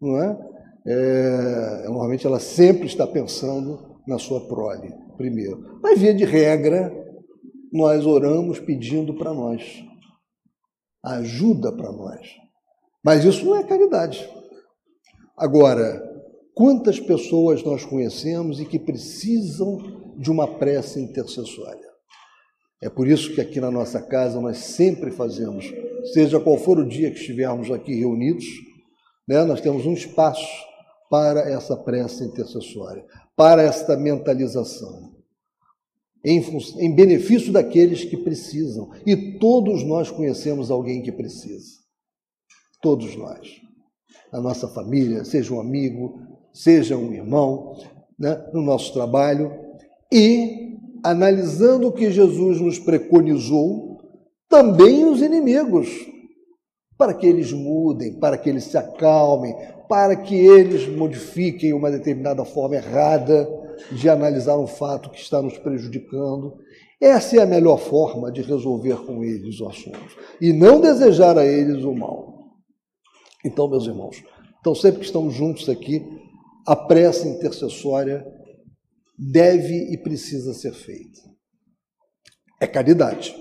não 0.00 0.22
é? 0.22 0.38
é 0.86 1.84
normalmente 1.84 2.26
ela 2.26 2.38
sempre 2.38 2.86
está 2.86 3.06
pensando 3.06 4.00
na 4.06 4.18
sua 4.18 4.46
prole, 4.46 4.92
primeiro. 5.16 5.78
Mas, 5.82 5.98
via 5.98 6.14
de 6.14 6.24
regra, 6.24 6.92
nós 7.72 8.04
oramos 8.06 8.60
pedindo 8.60 9.14
para 9.14 9.32
nós 9.32 9.82
ajuda 11.04 11.70
para 11.70 11.92
nós. 11.92 12.26
Mas 13.04 13.24
isso 13.24 13.44
não 13.44 13.56
é 13.56 13.64
caridade. 13.64 14.28
Agora, 15.36 16.02
quantas 16.54 17.00
pessoas 17.00 17.62
nós 17.62 17.84
conhecemos 17.84 18.60
e 18.60 18.64
que 18.64 18.78
precisam 18.78 20.14
de 20.16 20.30
uma 20.30 20.46
prece 20.46 21.00
intercessória? 21.00 21.88
É 22.80 22.88
por 22.88 23.08
isso 23.08 23.34
que 23.34 23.40
aqui 23.40 23.60
na 23.60 23.70
nossa 23.70 24.00
casa 24.00 24.40
nós 24.40 24.58
sempre 24.58 25.10
fazemos, 25.10 25.72
seja 26.12 26.38
qual 26.38 26.58
for 26.58 26.78
o 26.78 26.88
dia 26.88 27.10
que 27.10 27.18
estivermos 27.18 27.70
aqui 27.70 27.94
reunidos, 27.94 28.44
né, 29.26 29.42
nós 29.44 29.60
temos 29.60 29.86
um 29.86 29.94
espaço 29.94 30.46
para 31.10 31.40
essa 31.50 31.76
prece 31.76 32.24
intercessória, 32.24 33.04
para 33.36 33.62
esta 33.62 33.96
mentalização. 33.96 35.14
em, 36.24 36.40
em 36.78 36.94
benefício 36.94 37.52
daqueles 37.52 38.04
que 38.04 38.16
precisam. 38.16 38.90
E 39.06 39.38
todos 39.38 39.84
nós 39.84 40.10
conhecemos 40.10 40.70
alguém 40.70 41.02
que 41.02 41.12
precisa. 41.12 41.78
Todos 42.80 43.14
nós. 43.14 43.60
A 44.34 44.40
nossa 44.40 44.66
família, 44.66 45.24
seja 45.24 45.54
um 45.54 45.60
amigo, 45.60 46.18
seja 46.52 46.96
um 46.96 47.12
irmão, 47.12 47.76
né, 48.18 48.44
no 48.52 48.62
nosso 48.62 48.92
trabalho. 48.92 49.52
E, 50.12 50.76
analisando 51.04 51.86
o 51.86 51.92
que 51.92 52.10
Jesus 52.10 52.60
nos 52.60 52.78
preconizou, 52.78 53.98
também 54.48 55.04
os 55.04 55.22
inimigos, 55.22 55.88
para 56.98 57.14
que 57.14 57.26
eles 57.26 57.52
mudem, 57.52 58.18
para 58.18 58.36
que 58.36 58.50
eles 58.50 58.64
se 58.64 58.76
acalmem, 58.76 59.54
para 59.88 60.16
que 60.16 60.34
eles 60.34 60.88
modifiquem 60.88 61.72
uma 61.72 61.90
determinada 61.90 62.44
forma 62.44 62.74
errada 62.74 63.48
de 63.92 64.08
analisar 64.08 64.58
um 64.58 64.66
fato 64.66 65.10
que 65.10 65.20
está 65.20 65.40
nos 65.40 65.56
prejudicando. 65.58 66.54
Essa 67.00 67.36
é 67.36 67.42
a 67.42 67.46
melhor 67.46 67.78
forma 67.78 68.32
de 68.32 68.42
resolver 68.42 68.96
com 69.04 69.22
eles 69.22 69.60
o 69.60 69.68
assunto 69.68 70.16
e 70.40 70.52
não 70.52 70.80
desejar 70.80 71.38
a 71.38 71.44
eles 71.44 71.84
o 71.84 71.92
mal. 71.92 72.33
Então, 73.44 73.68
meus 73.68 73.86
irmãos, 73.86 74.22
então 74.60 74.74
sempre 74.74 75.00
que 75.00 75.06
estamos 75.06 75.34
juntos 75.34 75.68
aqui, 75.68 76.02
a 76.66 76.74
prece 76.74 77.28
intercessória 77.28 78.24
deve 79.18 79.92
e 79.92 79.98
precisa 79.98 80.54
ser 80.54 80.72
feita. 80.72 81.20
É 82.60 82.66
caridade. 82.66 83.36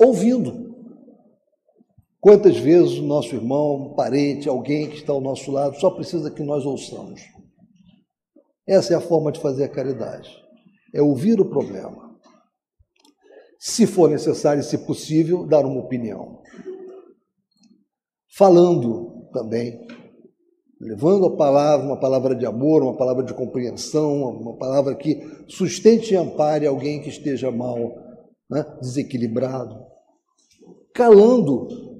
Ouvindo. 0.00 0.66
Quantas 2.20 2.56
vezes 2.56 2.98
o 2.98 3.06
nosso 3.06 3.36
irmão, 3.36 3.92
um 3.92 3.94
parente, 3.94 4.48
alguém 4.48 4.90
que 4.90 4.96
está 4.96 5.12
ao 5.12 5.20
nosso 5.20 5.52
lado 5.52 5.78
só 5.78 5.90
precisa 5.90 6.30
que 6.30 6.42
nós 6.42 6.66
ouçamos. 6.66 7.20
Essa 8.66 8.94
é 8.94 8.96
a 8.96 9.00
forma 9.00 9.30
de 9.30 9.38
fazer 9.38 9.62
a 9.62 9.68
caridade. 9.68 10.28
É 10.92 11.00
ouvir 11.00 11.40
o 11.40 11.48
problema. 11.48 12.18
Se 13.60 13.86
for 13.86 14.10
necessário 14.10 14.62
se 14.62 14.78
possível, 14.78 15.46
dar 15.46 15.64
uma 15.64 15.80
opinião. 15.80 16.42
Falando 18.36 19.30
também, 19.32 19.86
levando 20.78 21.24
a 21.24 21.36
palavra, 21.36 21.86
uma 21.86 21.98
palavra 21.98 22.34
de 22.34 22.44
amor, 22.44 22.82
uma 22.82 22.94
palavra 22.94 23.24
de 23.24 23.32
compreensão, 23.32 24.24
uma 24.24 24.58
palavra 24.58 24.94
que 24.94 25.22
sustente 25.48 26.12
e 26.12 26.18
ampare 26.18 26.66
alguém 26.66 27.00
que 27.00 27.08
esteja 27.08 27.50
mal, 27.50 27.96
né, 28.50 28.62
desequilibrado. 28.78 29.82
Calando. 30.92 31.96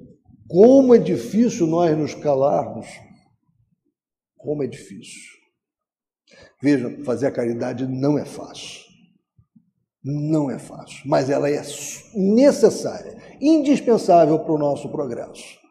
Como 0.47 0.93
é 0.93 0.99
difícil 0.99 1.65
nós 1.65 1.97
nos 1.97 2.13
calarmos. 2.13 2.85
Como 4.37 4.61
é 4.61 4.67
difícil. 4.67 5.33
Veja, 6.61 7.03
fazer 7.03 7.25
a 7.25 7.31
caridade 7.31 7.87
não 7.87 8.17
é 8.17 8.25
fácil. 8.25 8.85
Não 10.03 10.51
é 10.51 10.59
fácil, 10.59 11.01
mas 11.05 11.31
ela 11.31 11.49
é 11.49 11.61
necessária, 12.15 13.17
indispensável 13.41 14.39
para 14.39 14.53
o 14.53 14.57
nosso 14.57 14.87
progresso. 14.89 15.66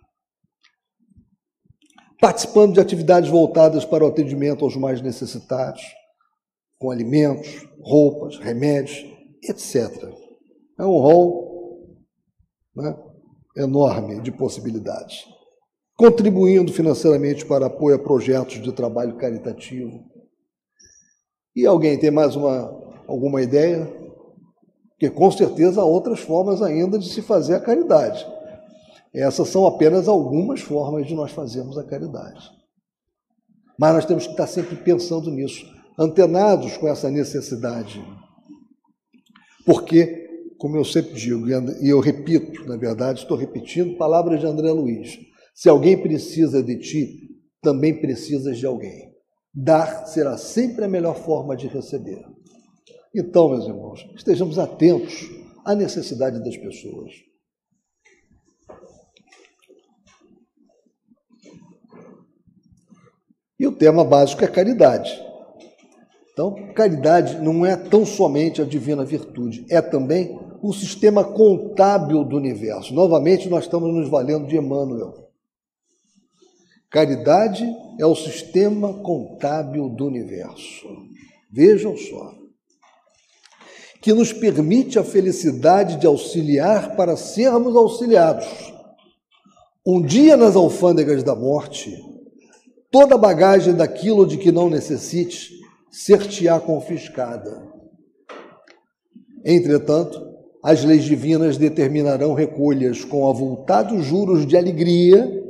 Participando 2.27 2.73
de 2.73 2.81
atividades 2.81 3.31
voltadas 3.31 3.85
para 3.85 4.05
o 4.05 4.09
atendimento 4.09 4.65
aos 4.65 4.75
mais 4.75 5.01
necessitados, 5.01 5.81
com 6.77 6.91
alimentos, 6.91 7.65
roupas, 7.81 8.37
remédios, 8.41 9.07
etc. 9.45 10.13
É 10.77 10.85
um 10.85 10.99
rol 10.99 11.97
né, 12.75 12.97
enorme 13.57 14.21
de 14.23 14.33
possibilidades. 14.33 15.25
Contribuindo 15.97 16.73
financeiramente 16.73 17.47
para 17.47 17.67
apoio 17.67 17.95
a 17.95 17.99
projetos 18.01 18.61
de 18.61 18.73
trabalho 18.73 19.17
caritativo, 19.19 20.05
e 21.55 21.65
alguém 21.65 21.97
tem 21.97 22.11
mais 22.11 22.35
uma, 22.35 22.77
alguma 23.07 23.41
ideia? 23.41 23.87
Porque 24.89 25.09
com 25.11 25.31
certeza 25.31 25.81
há 25.81 25.85
outras 25.85 26.19
formas 26.19 26.61
ainda 26.61 26.99
de 26.99 27.09
se 27.09 27.23
fazer 27.23 27.55
a 27.55 27.61
caridade. 27.61 28.27
Essas 29.17 29.49
são 29.49 29.67
apenas 29.67 30.09
algumas 30.09 30.61
formas 30.61 31.07
de 31.07 31.15
nós 31.15 31.33
fazermos 31.33 31.79
a 31.79 31.85
caridade. 31.85 32.51
Mas 33.79 33.95
nós 33.95 34.05
temos 34.05 34.27
que 34.27 34.33
estar 34.33 34.47
sempre 34.47 34.77
pensando 34.77 35.31
nisso, 35.31 35.65
antenados 35.99 36.77
com 36.77 36.87
essa 36.87 37.11
necessidade. 37.11 38.05
Porque, 39.65 40.53
como 40.59 40.77
eu 40.77 40.85
sempre 40.85 41.15
digo, 41.15 41.49
e 41.49 41.89
eu 41.89 41.99
repito, 41.99 42.67
na 42.67 42.77
verdade, 42.77 43.21
estou 43.21 43.39
repetindo 43.39 43.97
palavras 43.97 44.39
de 44.39 44.47
André 44.47 44.71
Luiz: 44.71 45.19
se 45.55 45.71
alguém 45.71 45.97
precisa 45.97 46.63
de 46.63 46.79
ti, 46.79 47.31
também 47.63 47.99
precisas 47.99 48.59
de 48.59 48.67
alguém. 48.67 49.15
Dar 49.55 50.07
será 50.07 50.37
sempre 50.37 50.85
a 50.85 50.89
melhor 50.89 51.17
forma 51.17 51.57
de 51.57 51.69
receber. 51.69 52.23
Então, 53.15 53.49
meus 53.49 53.67
irmãos, 53.67 54.07
estejamos 54.15 54.59
atentos 54.59 55.27
à 55.65 55.75
necessidade 55.75 56.39
das 56.45 56.57
pessoas. 56.59 57.13
E 63.59 63.67
o 63.67 63.73
tema 63.73 64.05
básico 64.05 64.45
é 64.45 64.49
caridade. 64.49 65.27
Então, 66.33 66.55
caridade 66.75 67.41
não 67.41 67.65
é 67.65 67.75
tão 67.75 68.05
somente 68.05 68.61
a 68.61 68.65
divina 68.65 69.05
virtude, 69.05 69.65
é 69.71 69.81
também 69.81 70.39
o 70.63 70.73
sistema 70.73 71.25
contábil 71.25 72.23
do 72.25 72.37
universo. 72.37 72.93
Novamente, 72.93 73.49
nós 73.49 73.65
estamos 73.65 73.93
nos 73.95 74.11
valendo 74.11 74.47
de 74.47 74.57
Emmanuel. 74.57 75.27
Caridade 76.91 77.67
é 77.99 78.05
o 78.05 78.15
sistema 78.15 78.93
contábil 79.03 79.89
do 79.89 80.07
universo. 80.07 80.87
Vejam 81.51 81.97
só. 81.97 82.35
Que 84.03 84.13
nos 84.13 84.33
permite 84.33 84.99
a 84.99 85.05
felicidade 85.05 85.97
de 85.97 86.07
auxiliar 86.07 86.97
para 86.97 87.17
sermos 87.17 87.75
auxiliados. 87.75 88.47
Um 89.87 90.03
dia 90.03 90.37
nas 90.37 90.55
alfândegas 90.55 91.23
da 91.23 91.35
morte, 91.35 91.97
toda 92.91 93.19
bagagem 93.19 93.75
daquilo 93.75 94.27
de 94.27 94.37
que 94.37 94.53
não 94.53 94.71
necessites 94.71 95.51
ser-te-á 95.91 96.61
confiscada. 96.61 97.63
Entretanto, 99.45 100.21
as 100.63 100.85
leis 100.85 101.05
divinas 101.05 101.57
determinarão 101.57 102.35
recolhas 102.35 103.05
com 103.05 103.29
avultados 103.29 104.05
juros 104.05 104.47
de 104.47 104.57
alegria 104.57 105.45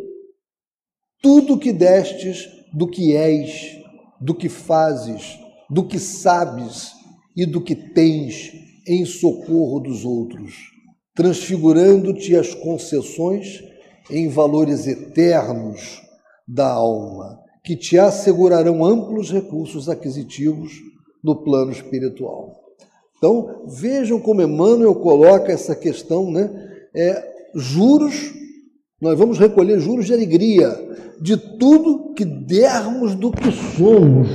tudo 1.22 1.58
que 1.58 1.72
destes 1.72 2.48
do 2.72 2.86
que 2.86 3.16
és, 3.16 3.78
do 4.20 4.34
que 4.34 4.48
fazes, 4.48 5.38
do 5.68 5.86
que 5.86 5.98
sabes 5.98 6.92
e 7.36 7.44
do 7.44 7.60
que 7.60 7.74
tens 7.74 8.52
em 8.86 9.04
socorro 9.04 9.80
dos 9.80 10.04
outros, 10.04 10.54
transfigurando-te 11.14 12.36
as 12.36 12.54
concessões 12.54 13.64
em 14.10 14.28
valores 14.28 14.86
eternos 14.86 16.05
da 16.46 16.70
alma, 16.70 17.40
que 17.64 17.76
te 17.76 17.98
assegurarão 17.98 18.84
amplos 18.84 19.30
recursos 19.30 19.88
aquisitivos 19.88 20.72
no 21.22 21.42
plano 21.42 21.72
espiritual. 21.72 22.62
Então, 23.18 23.64
vejam 23.66 24.20
como 24.20 24.42
Emmanuel 24.42 24.94
coloca 24.94 25.50
essa 25.50 25.74
questão, 25.74 26.30
né? 26.30 26.48
É, 26.94 27.50
juros, 27.54 28.32
nós 29.00 29.18
vamos 29.18 29.38
recolher 29.38 29.80
juros 29.80 30.06
de 30.06 30.12
alegria, 30.14 30.68
de 31.20 31.36
tudo 31.36 32.14
que 32.14 32.24
dermos 32.24 33.14
do 33.14 33.32
que 33.32 33.50
somos, 33.50 34.28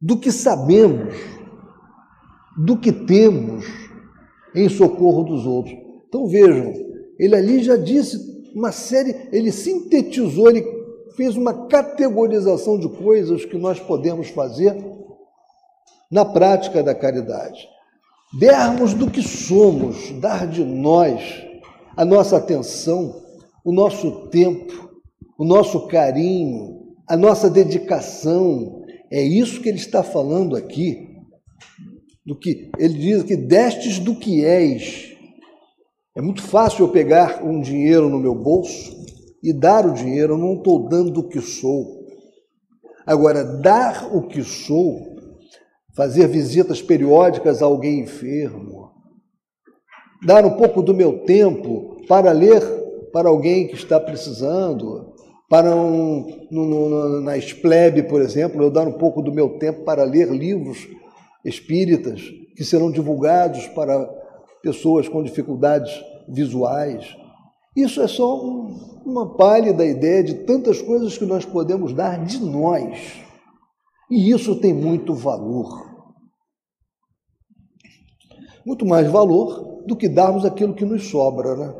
do 0.00 0.18
que 0.18 0.30
sabemos, 0.30 1.14
do 2.56 2.76
que 2.78 2.92
temos 2.92 3.64
em 4.54 4.68
socorro 4.68 5.24
dos 5.24 5.46
outros. 5.46 5.74
Então 6.06 6.26
vejam, 6.26 6.72
ele 7.18 7.34
ali 7.34 7.62
já 7.62 7.76
disse 7.76 8.33
uma 8.54 8.70
série, 8.70 9.28
ele 9.32 9.50
sintetizou, 9.50 10.48
ele 10.48 10.64
fez 11.16 11.36
uma 11.36 11.66
categorização 11.66 12.78
de 12.78 12.88
coisas 12.88 13.44
que 13.44 13.58
nós 13.58 13.80
podemos 13.80 14.28
fazer 14.28 14.76
na 16.10 16.24
prática 16.24 16.82
da 16.82 16.94
caridade. 16.94 17.68
Dermos 18.38 18.94
do 18.94 19.10
que 19.10 19.22
somos, 19.22 20.10
dar 20.20 20.46
de 20.46 20.64
nós 20.64 21.44
a 21.96 22.04
nossa 22.04 22.36
atenção, 22.36 23.22
o 23.64 23.72
nosso 23.72 24.28
tempo, 24.28 24.90
o 25.38 25.44
nosso 25.44 25.86
carinho, 25.86 26.94
a 27.08 27.16
nossa 27.16 27.48
dedicação. 27.48 28.82
É 29.10 29.22
isso 29.22 29.60
que 29.60 29.68
ele 29.68 29.78
está 29.78 30.02
falando 30.02 30.56
aqui. 30.56 31.10
Do 32.26 32.38
que 32.38 32.70
ele 32.78 32.94
diz 32.94 33.22
que 33.22 33.36
destes 33.36 33.98
do 33.98 34.14
que 34.16 34.44
és. 34.44 35.13
É 36.16 36.22
muito 36.22 36.42
fácil 36.42 36.84
eu 36.84 36.92
pegar 36.92 37.42
um 37.44 37.60
dinheiro 37.60 38.08
no 38.08 38.20
meu 38.20 38.36
bolso 38.36 38.94
e 39.42 39.52
dar 39.52 39.84
o 39.84 39.92
dinheiro, 39.92 40.34
eu 40.34 40.38
não 40.38 40.54
estou 40.54 40.88
dando 40.88 41.20
o 41.20 41.28
que 41.28 41.40
sou. 41.40 42.04
Agora, 43.04 43.42
dar 43.42 44.14
o 44.14 44.22
que 44.22 44.42
sou, 44.42 45.00
fazer 45.96 46.28
visitas 46.28 46.80
periódicas 46.80 47.60
a 47.60 47.66
alguém 47.66 48.00
enfermo, 48.00 48.92
dar 50.24 50.46
um 50.46 50.56
pouco 50.56 50.82
do 50.82 50.94
meu 50.94 51.24
tempo 51.24 51.96
para 52.06 52.30
ler 52.30 52.62
para 53.12 53.28
alguém 53.28 53.68
que 53.68 53.74
está 53.74 54.00
precisando, 54.00 55.14
para 55.48 55.74
um, 55.74 56.46
no, 56.50 56.64
no, 56.64 57.20
na 57.20 57.36
Esplebe, 57.36 58.02
por 58.02 58.20
exemplo, 58.20 58.62
eu 58.62 58.70
dar 58.70 58.88
um 58.88 58.98
pouco 58.98 59.22
do 59.22 59.32
meu 59.32 59.58
tempo 59.58 59.84
para 59.84 60.02
ler 60.02 60.28
livros 60.30 60.88
espíritas 61.44 62.22
que 62.56 62.64
serão 62.64 62.90
divulgados 62.90 63.68
para 63.68 64.23
pessoas 64.64 65.06
com 65.06 65.22
dificuldades 65.22 65.92
visuais. 66.26 67.14
Isso 67.76 68.00
é 68.00 68.08
só 68.08 68.42
um, 68.42 69.02
uma 69.04 69.36
pálida 69.36 69.84
ideia 69.84 70.24
de 70.24 70.34
tantas 70.46 70.80
coisas 70.80 71.18
que 71.18 71.26
nós 71.26 71.44
podemos 71.44 71.92
dar 71.92 72.24
de 72.24 72.42
nós. 72.42 73.22
E 74.10 74.30
isso 74.30 74.56
tem 74.56 74.72
muito 74.72 75.12
valor. 75.12 75.92
Muito 78.64 78.86
mais 78.86 79.06
valor 79.10 79.84
do 79.86 79.94
que 79.94 80.08
darmos 80.08 80.46
aquilo 80.46 80.74
que 80.74 80.86
nos 80.86 81.10
sobra, 81.10 81.54
né? 81.54 81.74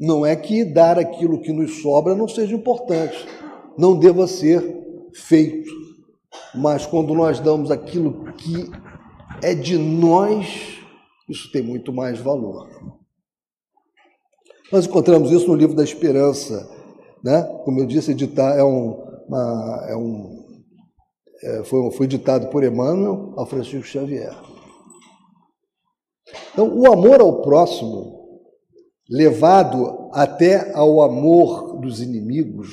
Não 0.00 0.24
é 0.24 0.34
que 0.34 0.64
dar 0.64 0.98
aquilo 0.98 1.40
que 1.40 1.52
nos 1.52 1.82
sobra 1.82 2.14
não 2.14 2.26
seja 2.26 2.54
importante, 2.54 3.26
não 3.76 3.98
deva 3.98 4.26
ser 4.26 4.62
feito. 5.14 5.70
Mas 6.54 6.86
quando 6.86 7.14
nós 7.14 7.40
damos 7.40 7.70
aquilo 7.70 8.32
que 8.32 8.70
é 9.42 9.54
de 9.54 9.76
nós, 9.76 10.83
isso 11.28 11.50
tem 11.50 11.62
muito 11.62 11.92
mais 11.92 12.18
valor. 12.18 12.68
Nós 14.72 14.86
encontramos 14.86 15.30
isso 15.30 15.48
no 15.48 15.54
livro 15.54 15.76
da 15.76 15.84
Esperança, 15.84 16.68
né? 17.22 17.42
Como 17.64 17.80
eu 17.80 17.86
disse, 17.86 18.10
editar 18.10 18.56
é 18.56 18.64
um, 18.64 18.92
uma, 19.28 19.86
é 19.88 19.96
um 19.96 20.44
é, 21.42 21.62
foi, 21.64 21.90
foi 21.90 22.06
ditado 22.06 22.48
por 22.48 22.64
Emmanuel 22.64 23.34
ao 23.36 23.46
Francisco 23.46 23.86
Xavier. 23.86 24.34
Então, 26.52 26.68
o 26.76 26.90
amor 26.90 27.20
ao 27.20 27.42
próximo 27.42 28.40
levado 29.08 30.08
até 30.12 30.72
ao 30.74 31.02
amor 31.02 31.78
dos 31.80 32.00
inimigos, 32.00 32.70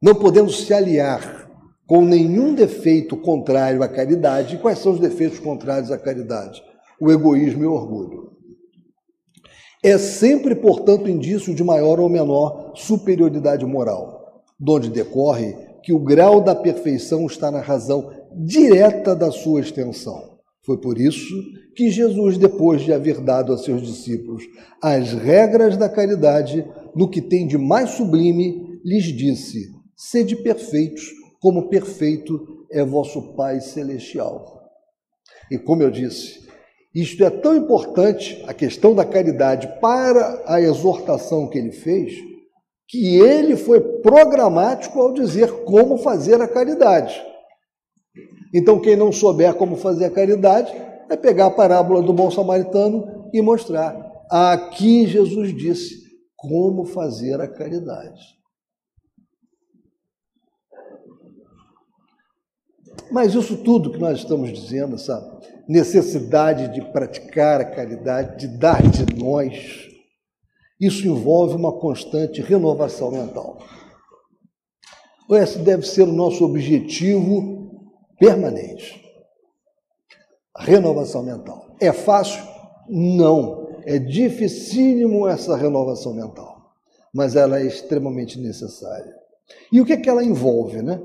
não 0.00 0.14
podendo 0.14 0.52
se 0.52 0.72
aliar 0.72 1.50
com 1.86 2.04
nenhum 2.04 2.54
defeito 2.54 3.16
contrário 3.16 3.82
à 3.82 3.88
caridade. 3.88 4.54
E 4.54 4.58
quais 4.58 4.78
são 4.78 4.92
os 4.92 5.00
defeitos 5.00 5.38
contrários 5.38 5.90
à 5.90 5.98
caridade? 5.98 6.62
O 7.00 7.10
egoísmo 7.10 7.62
e 7.62 7.66
o 7.66 7.72
orgulho. 7.72 8.32
É 9.82 9.98
sempre, 9.98 10.54
portanto, 10.54 11.08
indício 11.08 11.54
de 11.54 11.62
maior 11.62 12.00
ou 12.00 12.08
menor 12.08 12.72
superioridade 12.74 13.64
moral, 13.64 14.42
donde 14.58 14.90
decorre 14.90 15.54
que 15.82 15.92
o 15.92 15.98
grau 15.98 16.40
da 16.40 16.54
perfeição 16.54 17.26
está 17.26 17.50
na 17.50 17.60
razão 17.60 18.10
direta 18.32 19.14
da 19.14 19.30
sua 19.30 19.60
extensão. 19.60 20.36
Foi 20.64 20.78
por 20.78 20.98
isso 20.98 21.32
que 21.76 21.90
Jesus, 21.90 22.36
depois 22.36 22.82
de 22.82 22.92
haver 22.92 23.20
dado 23.20 23.52
a 23.52 23.58
seus 23.58 23.82
discípulos 23.82 24.42
as 24.82 25.12
regras 25.12 25.76
da 25.76 25.88
caridade, 25.88 26.66
no 26.94 27.08
que 27.08 27.20
tem 27.20 27.46
de 27.46 27.56
mais 27.56 27.90
sublime, 27.90 28.80
lhes 28.84 29.04
disse: 29.04 29.70
Sede 29.94 30.34
perfeitos, 30.34 31.12
como 31.40 31.68
perfeito 31.68 32.66
é 32.72 32.84
vosso 32.84 33.34
Pai 33.34 33.60
Celestial. 33.60 34.60
E 35.50 35.56
como 35.56 35.82
eu 35.82 35.90
disse, 35.90 36.45
isto 36.96 37.22
é 37.22 37.28
tão 37.28 37.54
importante, 37.54 38.42
a 38.46 38.54
questão 38.54 38.94
da 38.94 39.04
caridade, 39.04 39.68
para 39.82 40.42
a 40.46 40.58
exortação 40.58 41.46
que 41.46 41.58
ele 41.58 41.70
fez, 41.70 42.14
que 42.88 43.18
ele 43.18 43.54
foi 43.54 43.80
programático 44.00 44.98
ao 44.98 45.12
dizer 45.12 45.64
como 45.64 45.98
fazer 45.98 46.40
a 46.40 46.48
caridade. 46.48 47.22
Então, 48.54 48.80
quem 48.80 48.96
não 48.96 49.12
souber 49.12 49.52
como 49.56 49.76
fazer 49.76 50.06
a 50.06 50.10
caridade, 50.10 50.72
é 51.10 51.16
pegar 51.16 51.46
a 51.46 51.50
parábola 51.50 52.00
do 52.00 52.14
bom 52.14 52.30
samaritano 52.30 53.28
e 53.30 53.42
mostrar. 53.42 53.94
Aqui 54.30 55.06
Jesus 55.06 55.54
disse 55.54 56.02
como 56.34 56.86
fazer 56.86 57.38
a 57.42 57.46
caridade. 57.46 58.36
Mas 63.10 63.34
isso 63.34 63.58
tudo 63.58 63.92
que 63.92 63.98
nós 63.98 64.18
estamos 64.18 64.50
dizendo, 64.50 64.94
essa 64.94 65.20
necessidade 65.68 66.72
de 66.74 66.80
praticar 66.92 67.60
a 67.60 67.64
caridade, 67.64 68.46
de 68.46 68.56
dar 68.56 68.82
de 68.82 69.14
nós, 69.16 69.88
isso 70.80 71.06
envolve 71.06 71.54
uma 71.54 71.72
constante 71.72 72.40
renovação 72.40 73.10
mental. 73.10 73.58
Esse 75.30 75.58
deve 75.58 75.86
ser 75.86 76.02
o 76.02 76.12
nosso 76.12 76.44
objetivo 76.44 77.70
permanente 78.18 79.06
renovação 80.58 81.22
mental. 81.22 81.66
É 81.80 81.92
fácil? 81.92 82.42
Não. 82.88 83.66
É 83.84 83.98
dificílimo 83.98 85.28
essa 85.28 85.56
renovação 85.56 86.12
mental, 86.12 86.72
mas 87.14 87.36
ela 87.36 87.60
é 87.60 87.66
extremamente 87.66 88.38
necessária. 88.38 89.14
E 89.70 89.80
o 89.80 89.84
que 89.84 89.92
é 89.92 89.96
que 89.96 90.08
ela 90.08 90.24
envolve, 90.24 90.82
né? 90.82 91.00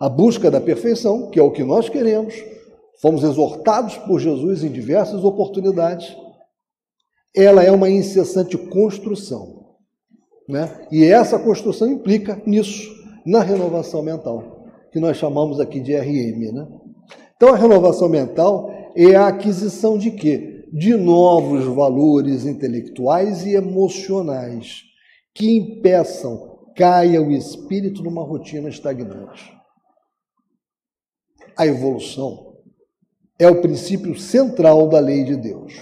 A 0.00 0.08
busca 0.08 0.50
da 0.50 0.60
perfeição, 0.60 1.30
que 1.30 1.38
é 1.38 1.42
o 1.42 1.52
que 1.52 1.62
nós 1.62 1.88
queremos. 1.88 2.34
Fomos 3.00 3.22
exortados 3.22 3.96
por 3.98 4.18
Jesus 4.18 4.64
em 4.64 4.70
diversas 4.70 5.22
oportunidades. 5.24 6.16
Ela 7.34 7.62
é 7.62 7.70
uma 7.70 7.90
incessante 7.90 8.56
construção, 8.56 9.76
né? 10.48 10.86
E 10.90 11.04
essa 11.04 11.38
construção 11.38 11.88
implica 11.88 12.40
nisso, 12.46 12.94
na 13.26 13.42
renovação 13.42 14.02
mental, 14.02 14.66
que 14.90 14.98
nós 14.98 15.16
chamamos 15.18 15.60
aqui 15.60 15.80
de 15.80 15.94
RM, 15.94 16.52
né? 16.52 16.66
Então 17.36 17.52
a 17.52 17.56
renovação 17.56 18.08
mental 18.08 18.70
é 18.96 19.14
a 19.14 19.28
aquisição 19.28 19.98
de 19.98 20.10
quê? 20.10 20.64
De 20.72 20.94
novos 20.96 21.66
valores 21.66 22.46
intelectuais 22.46 23.44
e 23.44 23.54
emocionais 23.54 24.84
que 25.34 25.54
impeçam 25.54 26.56
caia 26.74 27.22
o 27.22 27.30
espírito 27.30 28.02
numa 28.02 28.22
rotina 28.22 28.70
estagnante. 28.70 29.54
A 31.56 31.66
evolução 31.66 32.45
é 33.38 33.48
o 33.48 33.60
princípio 33.60 34.18
central 34.18 34.88
da 34.88 34.98
lei 34.98 35.24
de 35.24 35.36
Deus. 35.36 35.74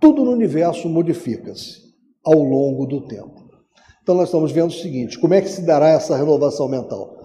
Tudo 0.00 0.24
no 0.24 0.32
universo 0.32 0.88
modifica-se 0.88 1.82
ao 2.24 2.38
longo 2.38 2.86
do 2.86 3.00
tempo. 3.02 3.42
Então 4.02 4.14
nós 4.14 4.28
estamos 4.28 4.52
vendo 4.52 4.70
o 4.70 4.74
seguinte: 4.74 5.18
como 5.18 5.34
é 5.34 5.40
que 5.40 5.48
se 5.48 5.62
dará 5.62 5.90
essa 5.90 6.16
renovação 6.16 6.68
mental? 6.68 7.18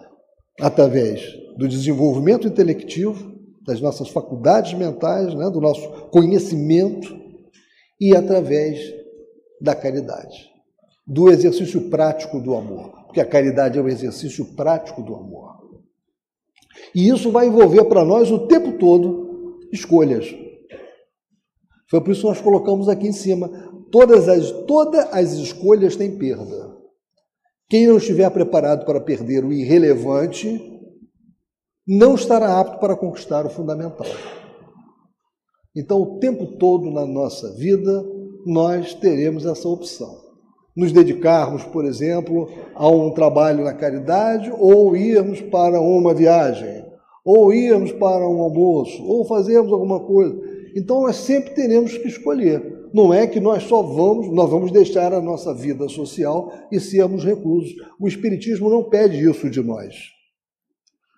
Através 0.60 1.22
do 1.58 1.68
desenvolvimento 1.68 2.48
intelectivo, 2.48 3.36
das 3.66 3.82
nossas 3.82 4.10
faculdades 4.10 4.74
mentais, 4.74 5.34
né, 5.34 5.50
do 5.50 5.60
nosso 5.60 5.90
conhecimento 6.10 7.20
e 8.00 8.16
através 8.16 8.80
da 9.60 9.76
caridade, 9.76 10.52
do 11.06 11.30
exercício 11.30 11.90
prático 11.90 12.40
do 12.40 12.56
amor, 12.56 13.06
porque 13.06 13.20
a 13.20 13.26
caridade 13.26 13.78
é 13.78 13.82
o 13.82 13.90
exercício 13.90 14.46
prático 14.56 15.02
do 15.02 15.16
amor. 15.16 15.58
E 16.94 17.10
isso 17.10 17.32
vai 17.32 17.48
envolver 17.48 17.86
para 17.86 18.06
nós 18.06 18.32
o 18.32 18.48
tempo 18.48 18.78
todo 18.78 19.27
escolhas. 19.72 20.34
Foi 21.90 22.02
por 22.02 22.12
isso 22.12 22.22
que 22.22 22.28
nós 22.28 22.42
colocamos 22.42 22.90
aqui 22.90 23.08
em 23.08 23.14
cima. 23.14 23.50
Todas 23.92 24.28
as, 24.28 24.52
todas 24.66 25.08
as 25.14 25.34
escolhas 25.34 25.96
têm 25.96 26.18
perda. 26.18 26.76
Quem 27.70 27.88
não 27.88 27.98
estiver 27.98 28.30
preparado 28.30 28.86
para 28.86 29.02
perder 29.02 29.44
o 29.44 29.52
irrelevante, 29.52 30.60
não 31.88 32.16
estará 32.16 32.60
apto 32.60 32.80
para 32.80 32.96
conquistar 32.96 33.46
o 33.46 33.50
fundamental. 33.50 34.08
Então, 35.76 36.02
o 36.02 36.20
tempo 36.20 36.58
todo 36.58 36.90
na 36.90 37.06
nossa 37.06 37.54
vida, 37.56 38.06
nós 38.46 38.94
teremos 38.94 39.46
essa 39.46 39.68
opção. 39.68 40.26
Nos 40.76 40.92
dedicarmos, 40.92 41.64
por 41.64 41.86
exemplo, 41.86 42.50
a 42.76 42.88
um 42.90 43.12
trabalho 43.12 43.64
na 43.64 43.74
caridade, 43.74 44.52
ou 44.58 44.96
irmos 44.96 45.42
para 45.42 45.80
uma 45.80 46.14
viagem, 46.14 46.86
ou 47.28 47.54
irmos 47.54 47.92
para 47.92 48.26
um 48.26 48.42
almoço, 48.42 49.04
ou 49.04 49.26
fazermos 49.26 49.74
alguma 49.74 50.00
coisa. 50.00 50.42
Então, 50.74 51.02
nós 51.02 51.18
sempre 51.18 51.54
teremos 51.54 51.98
que 51.98 52.08
escolher. 52.08 52.88
Não 52.94 53.14
é 53.14 53.28
que 53.28 53.38
nós 53.38 53.64
só 53.64 53.82
vamos, 53.82 54.30
nós 54.34 54.50
vamos 54.50 54.72
deixar 54.72 55.12
a 55.12 55.20
nossa 55.20 55.54
vida 55.54 55.90
social 55.90 56.54
e 56.72 56.80
sermos 56.80 57.26
reclusos. 57.26 57.76
O 58.00 58.08
Espiritismo 58.08 58.70
não 58.70 58.82
pede 58.82 59.30
isso 59.30 59.50
de 59.50 59.62
nós. 59.62 59.94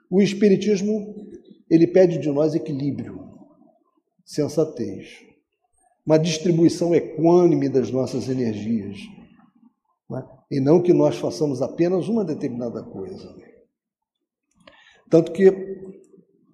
O 0.10 0.20
Espiritismo, 0.20 1.28
ele 1.70 1.86
pede 1.86 2.18
de 2.18 2.32
nós 2.32 2.56
equilíbrio, 2.56 3.30
sensatez, 4.26 5.10
uma 6.04 6.18
distribuição 6.18 6.96
equânime 6.96 7.70
das 7.70 7.92
nossas 7.92 8.28
energias, 8.30 8.98
né? 10.10 10.26
e 10.50 10.60
não 10.60 10.82
que 10.82 10.92
nós 10.92 11.18
façamos 11.18 11.62
apenas 11.62 12.08
uma 12.08 12.26
determinada 12.26 12.82
coisa. 12.82 13.32
Tanto 15.10 15.32
que, 15.32 15.52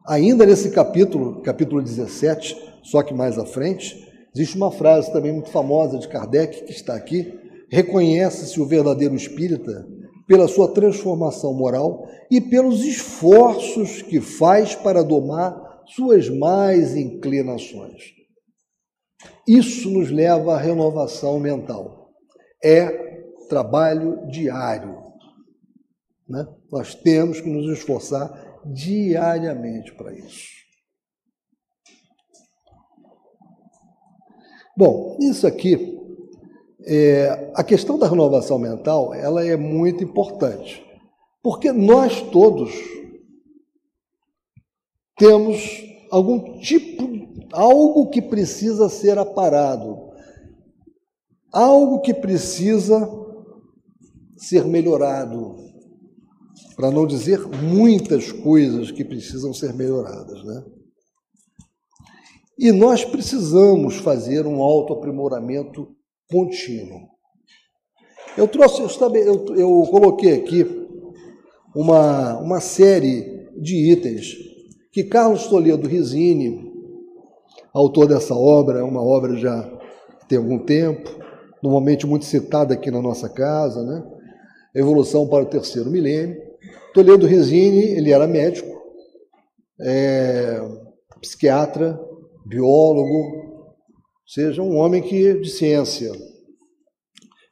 ainda 0.08 0.46
nesse 0.46 0.72
capítulo, 0.72 1.42
capítulo 1.42 1.82
17, 1.82 2.56
só 2.84 3.02
que 3.02 3.14
mais 3.14 3.38
à 3.38 3.46
frente, 3.46 4.08
existe 4.34 4.56
uma 4.56 4.72
frase 4.72 5.12
também 5.12 5.34
muito 5.34 5.50
famosa 5.50 5.98
de 5.98 6.08
Kardec, 6.08 6.64
que 6.64 6.72
está 6.72 6.96
aqui: 6.96 7.38
reconhece-se 7.70 8.60
o 8.60 8.66
verdadeiro 8.66 9.16
espírita 9.16 9.88
pela 10.28 10.48
sua 10.48 10.74
transformação 10.74 11.54
moral 11.54 12.08
e 12.32 12.42
pelos 12.42 12.84
esforços 12.84 14.02
que 14.02 14.20
faz 14.20 14.76
para 14.76 15.04
domar 15.04 15.84
suas 15.88 16.30
mais 16.30 16.96
inclinações. 16.96 18.16
Isso 19.48 19.90
nos 19.90 20.10
leva 20.12 20.56
à 20.56 20.58
renovação 20.58 21.40
mental. 21.40 22.10
É 22.64 23.06
trabalho 23.48 24.26
diário. 24.28 25.04
Né? 26.28 26.48
Nós 26.72 26.96
temos 26.96 27.40
que 27.40 27.50
nos 27.50 27.72
esforçar 27.78 28.55
diariamente 28.66 29.94
para 29.94 30.14
isso. 30.14 30.56
Bom, 34.78 35.18
isso 35.22 35.48
aqui, 35.48 35.98
é, 36.86 37.52
a 37.56 37.64
questão 37.64 37.98
da 37.98 38.08
renovação 38.08 38.60
mental, 38.60 39.14
ela 39.14 39.46
é 39.46 39.56
muito 39.56 40.04
importante, 40.04 40.86
porque 41.42 41.72
nós 41.72 42.22
todos 42.22 42.72
temos 45.18 45.82
algum 46.12 46.60
tipo, 46.60 47.08
algo 47.54 48.10
que 48.10 48.22
precisa 48.22 48.90
ser 48.90 49.18
aparado, 49.18 50.10
algo 51.54 52.02
que 52.02 52.14
precisa 52.14 53.10
ser 54.36 54.66
melhorado, 54.66 55.65
para 56.76 56.92
não 56.92 57.06
dizer 57.06 57.40
muitas 57.48 58.32
coisas 58.32 58.92
que 58.92 59.04
precisam 59.04 59.54
ser 59.54 59.74
melhoradas, 59.74 60.44
né? 60.44 60.64
E 62.58 62.72
nós 62.72 63.04
precisamos 63.04 63.98
fazer 63.98 64.48
um 64.48 64.62
autoaprimoramento 64.62 65.90
contínuo. 66.30 67.02
Eu 68.38 68.48
trouxe, 68.48 68.82
eu, 68.82 69.46
eu 69.56 69.88
coloquei 69.90 70.36
aqui 70.36 70.66
uma, 71.76 72.40
uma 72.40 72.62
série 72.62 73.50
de 73.58 73.92
itens 73.92 74.36
que 74.92 75.04
Carlos 75.04 75.48
Toledo 75.48 75.88
Risini, 75.88 76.72
autor 77.74 78.08
dessa 78.08 78.34
obra, 78.34 78.80
é 78.80 78.84
uma 78.84 79.04
obra 79.04 79.36
já 79.36 79.70
tem 80.30 80.38
algum 80.38 80.60
tempo, 80.60 81.10
normalmente 81.62 82.08
muito 82.08 82.24
citada 82.24 82.74
aqui 82.74 82.90
na 82.90 83.02
nossa 83.02 83.28
casa, 83.28 83.84
né? 83.84 84.04
Evolução 84.74 85.28
para 85.28 85.44
o 85.44 85.48
Terceiro 85.48 85.90
Milênio. 85.90 86.45
Toledo 86.96 87.28
Risini, 87.28 87.88
ele 87.88 88.14
era 88.14 88.26
médico, 88.26 88.82
é, 89.82 90.62
psiquiatra, 91.20 92.00
biólogo, 92.46 93.76
seja 94.26 94.62
um 94.62 94.78
homem 94.78 95.02
que 95.02 95.34
de 95.42 95.50
ciência. 95.50 96.10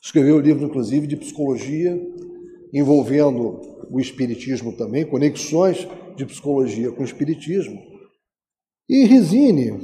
Escreveu 0.01 0.37
um 0.37 0.39
livro, 0.39 0.63
inclusive, 0.63 1.07
de 1.07 1.17
psicologia, 1.17 2.01
envolvendo 2.73 3.59
o 3.91 3.99
espiritismo 3.99 4.77
também, 4.77 5.05
conexões 5.05 5.85
de 6.15 6.25
psicologia 6.25 6.93
com 6.93 7.01
o 7.01 7.05
espiritismo. 7.05 7.81
E 8.87 9.03
Risini, 9.03 9.77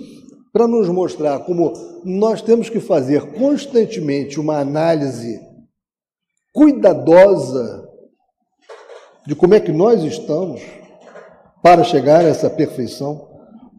para 0.53 0.69
nos 0.69 0.87
mostrar 0.87 1.37
como 1.39 1.73
nós 2.05 2.41
temos 2.41 2.69
que 2.69 2.79
fazer 2.79 3.33
constantemente 3.33 4.39
uma 4.39 4.57
análise 4.57 5.37
cuidadosa 6.53 7.88
de 9.25 9.35
como 9.35 9.53
é 9.53 9.59
que 9.59 9.71
nós 9.71 10.03
estamos 10.03 10.61
para 11.61 11.83
chegar 11.83 12.21
a 12.21 12.27
essa 12.27 12.49
perfeição, 12.49 13.27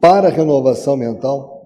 para 0.00 0.28
a 0.28 0.30
renovação 0.30 0.96
mental. 0.96 1.60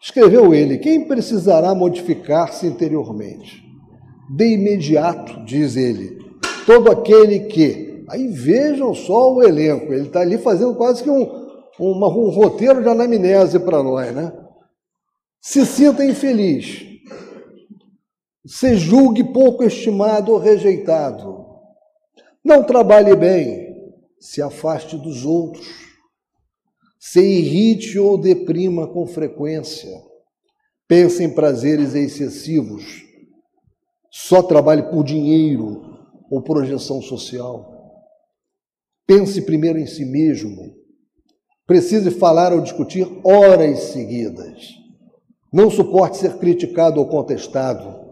Escreveu 0.00 0.54
ele: 0.54 0.78
quem 0.78 1.06
precisará 1.06 1.74
modificar-se 1.74 2.66
interiormente? 2.66 3.64
De 4.34 4.54
imediato, 4.54 5.44
diz 5.44 5.76
ele, 5.76 6.18
todo 6.66 6.90
aquele 6.90 7.40
que. 7.40 8.04
Aí 8.08 8.28
vejam 8.28 8.94
só 8.94 9.34
o 9.34 9.42
elenco, 9.42 9.92
ele 9.92 10.06
está 10.06 10.20
ali 10.20 10.38
fazendo 10.38 10.76
quase 10.76 11.02
que 11.02 11.10
um, 11.10 11.46
um 11.80 12.30
roteiro 12.30 12.80
de 12.80 12.88
anamnese 12.88 13.58
para 13.58 13.82
nós, 13.82 14.14
né? 14.14 14.32
Se 15.40 15.66
sinta 15.66 16.04
infeliz, 16.04 16.84
se 18.46 18.76
julgue 18.76 19.24
pouco 19.32 19.64
estimado 19.64 20.32
ou 20.32 20.38
rejeitado, 20.38 21.45
não 22.46 22.62
trabalhe 22.62 23.14
bem, 23.16 23.92
se 24.20 24.40
afaste 24.40 24.96
dos 24.96 25.26
outros, 25.26 25.66
se 26.96 27.20
irrite 27.20 27.98
ou 27.98 28.16
deprima 28.16 28.86
com 28.86 29.04
frequência, 29.04 29.90
pense 30.86 31.24
em 31.24 31.34
prazeres 31.34 31.96
excessivos, 31.96 33.04
só 34.12 34.44
trabalhe 34.44 34.84
por 34.84 35.02
dinheiro 35.02 35.82
ou 36.30 36.40
projeção 36.40 37.02
social. 37.02 37.74
Pense 39.04 39.42
primeiro 39.42 39.80
em 39.80 39.86
si 39.86 40.04
mesmo. 40.04 40.72
Precise 41.66 42.12
falar 42.12 42.52
ou 42.52 42.60
discutir 42.60 43.08
horas 43.24 43.80
seguidas. 43.80 44.68
Não 45.52 45.68
suporte 45.68 46.18
ser 46.18 46.38
criticado 46.38 47.00
ou 47.00 47.08
contestado. 47.08 48.05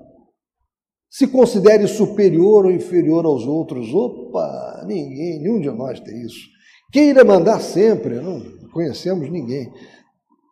Se 1.17 1.29
considere 1.29 1.87
superior 1.87 2.67
ou 2.67 2.73
inferior 2.73 3.25
aos 3.25 3.47
outros. 3.47 3.95
Opa, 3.95 4.83
ninguém, 4.85 5.39
nenhum 5.39 5.61
de 5.61 5.71
nós 5.71 6.01
tem 6.01 6.23
isso. 6.23 6.41
Queira 6.91 7.25
mandar 7.25 7.61
sempre, 7.61 8.17
não 8.17 8.43
conhecemos 8.73 9.31
ninguém. 9.31 9.73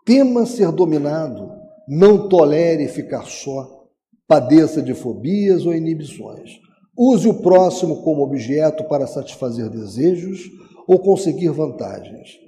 Tema 0.07 0.47
ser 0.47 0.71
dominado. 0.71 1.51
Não 1.89 2.29
tolere 2.29 2.87
ficar 2.87 3.25
só. 3.25 3.89
Padeça 4.29 4.81
de 4.81 4.95
fobias 4.95 5.67
ou 5.67 5.75
inibições. 5.75 6.61
Use 6.97 7.29
o 7.29 7.43
próximo 7.43 8.01
como 8.05 8.23
objeto 8.23 8.85
para 8.85 9.09
satisfazer 9.09 9.69
desejos 9.69 10.49
ou 10.87 11.01
conseguir 11.01 11.51
vantagens. 11.51 12.39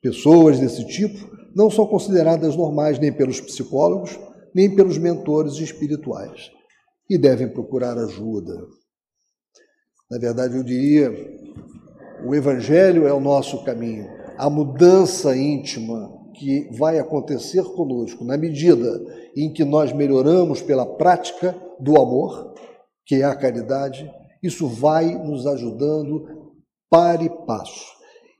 Pessoas 0.00 0.58
desse 0.58 0.86
tipo 0.86 1.30
não 1.54 1.68
são 1.68 1.86
consideradas 1.86 2.56
normais 2.56 2.98
nem 2.98 3.12
pelos 3.12 3.38
psicólogos, 3.38 4.18
nem 4.54 4.74
pelos 4.74 4.96
mentores 4.96 5.56
espirituais 5.56 6.50
e 7.10 7.18
devem 7.18 7.48
procurar 7.48 7.98
ajuda. 7.98 8.56
Na 10.08 10.16
verdade, 10.16 10.56
eu 10.56 10.62
diria, 10.62 11.10
o 12.24 12.32
Evangelho 12.36 13.08
é 13.08 13.12
o 13.12 13.18
nosso 13.18 13.64
caminho. 13.64 14.08
A 14.38 14.48
mudança 14.48 15.36
íntima 15.36 16.08
que 16.34 16.68
vai 16.78 17.00
acontecer 17.00 17.64
conosco 17.64 18.24
na 18.24 18.36
medida 18.36 19.04
em 19.36 19.52
que 19.52 19.64
nós 19.64 19.92
melhoramos 19.92 20.62
pela 20.62 20.86
prática 20.86 21.60
do 21.80 22.00
amor, 22.00 22.54
que 23.04 23.16
é 23.16 23.24
a 23.24 23.34
caridade, 23.34 24.08
isso 24.40 24.68
vai 24.68 25.12
nos 25.18 25.48
ajudando 25.48 26.54
para 26.88 27.24
e 27.24 27.28
passo. 27.44 27.86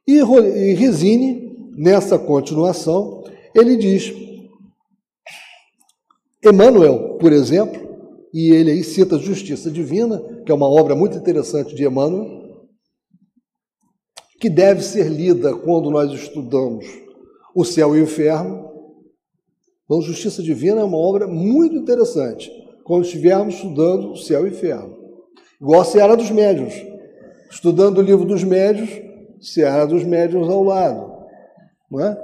E 0.06 0.22
Resine, 0.74 1.72
nessa 1.76 2.18
continuação, 2.18 3.24
ele 3.54 3.76
diz: 3.76 4.12
Emmanuel, 6.44 7.18
por 7.18 7.32
exemplo, 7.32 7.89
e 8.32 8.52
ele 8.52 8.70
aí 8.70 8.84
cita 8.84 9.18
Justiça 9.18 9.70
Divina, 9.70 10.20
que 10.44 10.52
é 10.52 10.54
uma 10.54 10.68
obra 10.68 10.94
muito 10.94 11.16
interessante 11.16 11.74
de 11.74 11.84
Emmanuel, 11.84 12.40
que 14.40 14.48
deve 14.48 14.82
ser 14.82 15.08
lida 15.08 15.54
quando 15.54 15.90
nós 15.90 16.10
estudamos 16.12 16.86
o 17.54 17.64
céu 17.64 17.94
e 17.96 18.00
o 18.00 18.04
inferno. 18.04 18.70
Então, 19.84 20.00
Justiça 20.00 20.42
Divina 20.42 20.80
é 20.80 20.84
uma 20.84 20.96
obra 20.96 21.26
muito 21.26 21.74
interessante 21.74 22.50
quando 22.84 23.04
estivermos 23.04 23.56
estudando 23.56 24.12
o 24.12 24.16
céu 24.16 24.46
e 24.46 24.50
o 24.50 24.52
inferno. 24.52 24.96
Igual 25.60 25.82
a 25.82 25.84
Seara 25.84 26.16
dos 26.16 26.30
Médiuns. 26.30 26.74
Estudando 27.50 27.98
o 27.98 28.02
livro 28.02 28.24
dos 28.24 28.44
médios, 28.44 28.88
Seara 29.40 29.86
dos 29.86 30.04
Médiuns 30.04 30.48
ao 30.48 30.62
lado. 30.62 31.12
Não 31.90 32.00
é? 32.00 32.16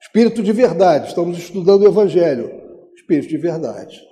Espírito 0.00 0.42
de 0.42 0.52
verdade, 0.52 1.08
estamos 1.08 1.38
estudando 1.38 1.82
o 1.82 1.86
Evangelho. 1.86 2.50
Espírito 2.96 3.28
de 3.28 3.36
verdade. 3.36 4.09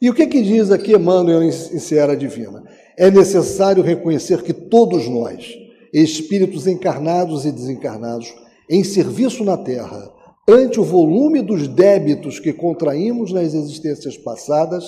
E 0.00 0.08
o 0.08 0.14
que, 0.14 0.26
que 0.26 0.42
diz 0.42 0.70
aqui 0.70 0.94
Emmanuel 0.94 1.42
em 1.42 1.50
Seara 1.50 2.16
Divina? 2.16 2.62
É 2.96 3.10
necessário 3.10 3.82
reconhecer 3.82 4.42
que 4.42 4.52
todos 4.52 5.08
nós, 5.08 5.54
espíritos 5.92 6.66
encarnados 6.66 7.44
e 7.44 7.52
desencarnados, 7.52 8.32
em 8.70 8.84
serviço 8.84 9.44
na 9.44 9.56
Terra, 9.56 10.12
ante 10.48 10.78
o 10.78 10.84
volume 10.84 11.42
dos 11.42 11.66
débitos 11.66 12.38
que 12.38 12.52
contraímos 12.52 13.32
nas 13.32 13.54
existências 13.54 14.16
passadas, 14.16 14.84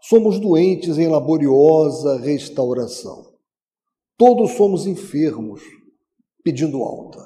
somos 0.00 0.38
doentes 0.38 0.96
em 0.96 1.08
laboriosa 1.08 2.18
restauração. 2.18 3.32
Todos 4.16 4.52
somos 4.52 4.86
enfermos, 4.86 5.60
pedindo 6.44 6.82
alta. 6.82 7.18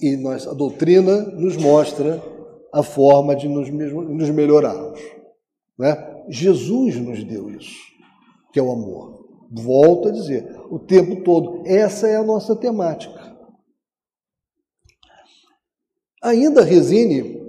E 0.00 0.16
nós, 0.16 0.46
a 0.46 0.54
doutrina 0.54 1.22
nos 1.22 1.56
mostra 1.56 2.22
a 2.72 2.82
forma 2.82 3.34
de 3.34 3.48
nos, 3.48 3.70
nos 3.70 4.30
melhorarmos. 4.30 5.00
Né? 5.78 5.96
Jesus 6.28 6.96
nos 6.96 7.24
deu 7.24 7.50
isso, 7.50 7.76
que 8.52 8.58
é 8.58 8.62
o 8.62 8.70
amor. 8.70 9.26
Volto 9.50 10.08
a 10.08 10.12
dizer, 10.12 10.44
o 10.70 10.78
tempo 10.78 11.22
todo. 11.22 11.62
Essa 11.66 12.08
é 12.08 12.16
a 12.16 12.24
nossa 12.24 12.54
temática. 12.54 13.36
Ainda 16.22 16.62
Resine, 16.62 17.40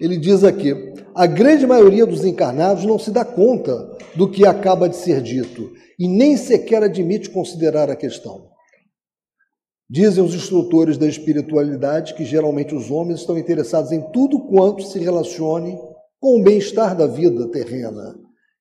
ele 0.00 0.18
diz 0.18 0.44
aqui: 0.44 0.74
a 1.14 1.26
grande 1.26 1.66
maioria 1.66 2.04
dos 2.04 2.24
encarnados 2.24 2.84
não 2.84 2.98
se 2.98 3.10
dá 3.10 3.24
conta 3.24 3.96
do 4.14 4.30
que 4.30 4.44
acaba 4.44 4.88
de 4.88 4.96
ser 4.96 5.22
dito 5.22 5.72
e 5.98 6.06
nem 6.06 6.36
sequer 6.36 6.82
admite 6.82 7.30
considerar 7.30 7.90
a 7.90 7.96
questão. 7.96 8.47
Dizem 9.90 10.22
os 10.22 10.34
instrutores 10.34 10.98
da 10.98 11.06
espiritualidade 11.06 12.14
que 12.14 12.24
geralmente 12.24 12.74
os 12.74 12.90
homens 12.90 13.20
estão 13.20 13.38
interessados 13.38 13.90
em 13.90 14.02
tudo 14.12 14.46
quanto 14.46 14.82
se 14.82 14.98
relacione 14.98 15.78
com 16.20 16.40
o 16.40 16.42
bem-estar 16.42 16.96
da 16.96 17.06
vida 17.06 17.48
terrena, 17.48 18.14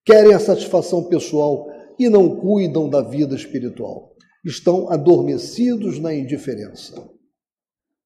querem 0.05 0.33
a 0.33 0.39
satisfação 0.39 1.03
pessoal 1.03 1.67
e 1.99 2.07
não 2.07 2.37
cuidam 2.37 2.89
da 2.89 3.01
vida 3.01 3.35
espiritual. 3.35 4.13
Estão 4.45 4.89
adormecidos 4.89 5.99
na 5.99 6.13
indiferença. 6.13 6.95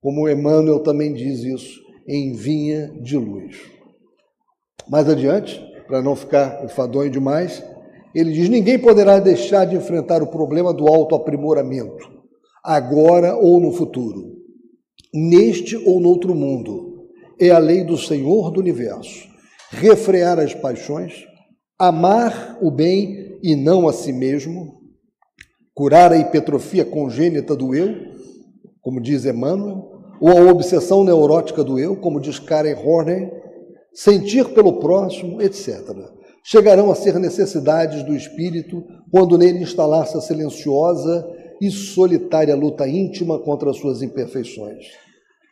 Como 0.01 0.28
Emmanuel 0.28 0.80
também 0.80 1.13
diz 1.13 1.43
isso 1.43 1.80
em 2.07 2.34
Vinha 2.34 2.88
de 3.01 3.17
Luz. 3.17 3.57
Mais 4.89 5.07
adiante, 5.07 5.61
para 5.86 6.01
não 6.01 6.15
ficar 6.15 6.63
enfadonho 6.65 7.11
demais, 7.11 7.63
ele 8.15 8.34
diz: 8.34 8.49
ninguém 8.49 8.80
poderá 8.80 9.19
deixar 9.19 9.65
de 9.65 9.76
enfrentar 9.76 10.24
o 10.24 10.28
problema 10.28 10.74
do 10.74 10.88
autoaprimoramento, 10.88 12.20
agora 12.64 13.36
ou 13.36 13.59
no 13.59 13.72
futuro, 13.72 14.36
neste 15.14 15.76
ou 15.76 15.99
noutro 15.99 16.36
mundo. 16.36 17.07
É 17.39 17.49
a 17.49 17.57
lei 17.57 17.84
do 17.84 17.97
Senhor 17.97 18.51
do 18.51 18.59
universo. 18.59 19.28
Refrear 19.72 20.39
as 20.39 20.53
paixões, 20.53 21.26
amar 21.80 22.59
o 22.62 22.70
bem 22.70 23.39
e 23.41 23.55
não 23.55 23.88
a 23.88 23.93
si 23.93 24.14
mesmo, 24.14 24.80
curar 25.74 26.12
a 26.12 26.18
hipertrofia 26.18 26.86
congênita 26.86 27.55
do 27.55 27.74
eu, 27.74 27.95
como 28.82 29.01
diz 29.01 29.26
Emmanuel, 29.26 29.89
ou 30.20 30.30
a 30.30 30.51
obsessão 30.51 31.03
neurótica 31.03 31.64
do 31.64 31.80
eu, 31.80 31.95
como 31.95 32.20
diz 32.20 32.38
Karen 32.38 32.76
Horney, 32.76 33.32
sentir 33.93 34.53
pelo 34.53 34.74
próximo, 34.74 35.41
etc. 35.41 35.80
Chegarão 36.43 36.91
a 36.91 36.95
ser 36.95 37.18
necessidades 37.20 38.03
do 38.03 38.16
espírito 38.16 38.84
quando 39.12 39.38
nele 39.38 39.64
instalar-se 39.64 40.18
a 40.18 40.22
silenciosa 40.22 41.28
e 41.62 41.70
solitária 41.70 42.55
luta 42.55 42.88
íntima 42.88 43.38
contra 43.38 43.70
as 43.70 43.78
suas 43.78 44.01
imperfeições. 44.01 44.88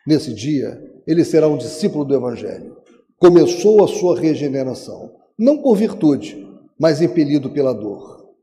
Nesse 0.07 0.33
dia, 0.33 0.81
ele 1.05 1.23
será 1.23 1.47
um 1.47 1.57
discípulo 1.57 2.03
do 2.03 2.15
Evangelho. 2.15 2.77
Começou 3.19 3.83
a 3.83 3.87
sua 3.87 4.19
regeneração, 4.19 5.11
não 5.37 5.61
por 5.61 5.75
virtude, 5.75 6.47
mas 6.79 6.99
impelido 6.99 7.51
pela 7.51 7.73
dor. 7.73 8.33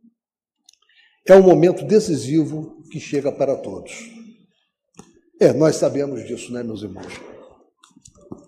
É 1.26 1.34
um 1.34 1.42
momento 1.42 1.84
decisivo 1.84 2.76
que 2.88 3.00
chega 3.00 3.32
para 3.32 3.56
todos. 3.56 4.12
É, 5.40 5.52
nós 5.52 5.74
sabemos 5.74 6.24
disso, 6.24 6.52
né, 6.52 6.62
meus 6.62 6.82
irmãos? 6.82 7.20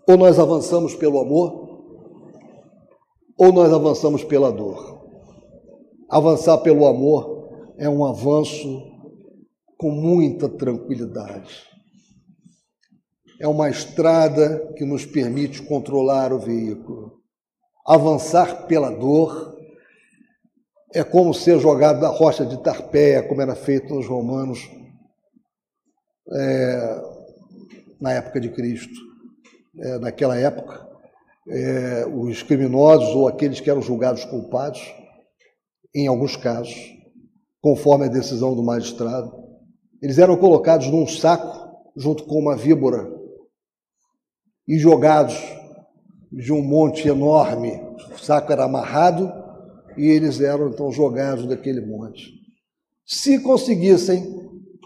Ou 0.08 0.16
nós 0.16 0.38
avançamos 0.38 0.94
pelo 0.94 1.18
amor, 1.18 1.68
ou 3.36 3.52
nós 3.52 3.72
avançamos 3.72 4.22
pela 4.22 4.52
dor. 4.52 5.06
Avançar 6.08 6.58
pelo 6.58 6.86
amor 6.86 7.74
é 7.78 7.88
um 7.88 8.04
avanço 8.04 8.97
com 9.78 9.92
muita 9.92 10.48
tranquilidade. 10.48 11.62
É 13.40 13.46
uma 13.46 13.70
estrada 13.70 14.74
que 14.76 14.84
nos 14.84 15.06
permite 15.06 15.62
controlar 15.62 16.32
o 16.32 16.40
veículo. 16.40 17.22
Avançar 17.86 18.66
pela 18.66 18.90
dor 18.90 19.56
é 20.92 21.04
como 21.04 21.32
ser 21.32 21.60
jogado 21.60 22.00
da 22.00 22.08
rocha 22.08 22.44
de 22.44 22.60
Tarpéia, 22.60 23.22
como 23.22 23.40
era 23.40 23.54
feito 23.54 23.94
nos 23.94 24.06
romanos 24.06 24.68
é, 26.32 27.02
na 28.00 28.12
época 28.12 28.40
de 28.40 28.48
Cristo. 28.48 28.98
É, 29.78 29.98
naquela 30.00 30.36
época, 30.36 30.88
é, 31.48 32.04
os 32.04 32.42
criminosos 32.42 33.14
ou 33.14 33.28
aqueles 33.28 33.60
que 33.60 33.70
eram 33.70 33.80
julgados 33.80 34.24
culpados, 34.24 34.92
em 35.94 36.08
alguns 36.08 36.34
casos, 36.34 36.74
conforme 37.60 38.06
a 38.06 38.08
decisão 38.08 38.56
do 38.56 38.62
magistrado, 38.62 39.47
eles 40.00 40.18
eram 40.18 40.36
colocados 40.36 40.88
num 40.88 41.06
saco 41.06 41.68
junto 41.96 42.24
com 42.24 42.38
uma 42.38 42.56
víbora 42.56 43.10
e 44.66 44.78
jogados 44.78 45.36
de 46.30 46.52
um 46.52 46.62
monte 46.62 47.08
enorme. 47.08 47.72
O 48.14 48.18
saco 48.18 48.52
era 48.52 48.64
amarrado 48.64 49.32
e 49.96 50.06
eles 50.06 50.40
eram 50.40 50.68
então 50.68 50.92
jogados 50.92 51.46
daquele 51.46 51.80
monte. 51.80 52.32
Se 53.04 53.40
conseguissem 53.42 54.38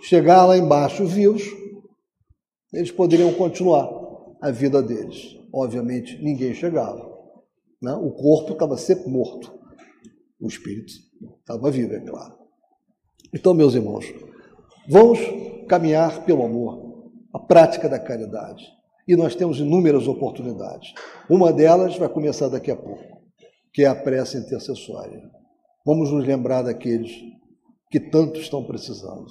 chegar 0.03 0.47
lá 0.47 0.57
embaixo 0.57 1.05
vivos, 1.05 1.43
eles 2.73 2.91
poderiam 2.91 3.33
continuar 3.35 3.91
a 4.41 4.51
vida 4.51 4.83
deles. 4.83 5.37
Obviamente, 5.53 6.23
ninguém 6.23 6.55
chegava. 6.55 7.13
Né? 7.81 7.93
O 7.93 8.13
corpo 8.13 8.53
estava 8.53 8.77
sempre 8.79 9.11
morto, 9.11 9.53
o 10.41 10.47
espírito 10.47 10.93
estava 11.41 11.71
vivo, 11.71 11.95
é 11.95 12.01
claro. 12.01 12.35
Então, 13.35 13.53
meus 13.53 13.75
irmãos, 13.75 14.07
vamos 14.89 15.19
caminhar 15.69 16.25
pelo 16.25 16.45
amor, 16.45 17.11
a 17.33 17.39
prática 17.39 17.89
da 17.89 17.99
caridade. 17.99 18.65
E 19.07 19.17
nós 19.17 19.35
temos 19.35 19.59
inúmeras 19.59 20.07
oportunidades. 20.07 20.95
Uma 21.29 21.53
delas 21.53 21.97
vai 21.97 22.09
começar 22.09 22.49
daqui 22.49 22.71
a 22.71 22.77
pouco 22.77 23.13
que 23.73 23.85
é 23.85 23.87
a 23.87 23.95
prece 23.95 24.37
intercessória. 24.37 25.23
Vamos 25.85 26.13
nos 26.13 26.25
lembrar 26.27 26.63
daqueles 26.63 27.11
que 27.91 27.99
tanto 27.99 28.39
estão 28.39 28.63
precisando. 28.65 29.27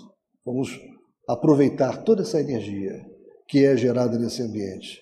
Vamos 0.45 0.79
aproveitar 1.27 2.03
toda 2.03 2.23
essa 2.23 2.39
energia 2.39 3.05
que 3.47 3.65
é 3.65 3.77
gerada 3.77 4.17
nesse 4.17 4.41
ambiente 4.41 4.99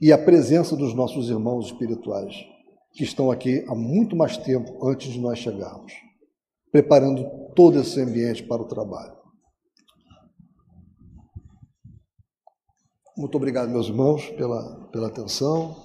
e 0.00 0.12
a 0.12 0.18
presença 0.18 0.76
dos 0.76 0.94
nossos 0.94 1.30
irmãos 1.30 1.66
espirituais 1.66 2.34
que 2.92 3.04
estão 3.04 3.30
aqui 3.30 3.64
há 3.68 3.74
muito 3.74 4.14
mais 4.14 4.36
tempo 4.36 4.86
antes 4.86 5.12
de 5.12 5.18
nós 5.18 5.38
chegarmos, 5.38 5.92
preparando 6.70 7.24
todo 7.54 7.80
esse 7.80 8.00
ambiente 8.00 8.42
para 8.42 8.60
o 8.60 8.66
trabalho. 8.68 9.21
Muito 13.22 13.36
obrigado, 13.36 13.70
meus 13.70 13.86
irmãos, 13.86 14.30
pela, 14.30 14.64
pela 14.90 15.06
atenção. 15.06 15.76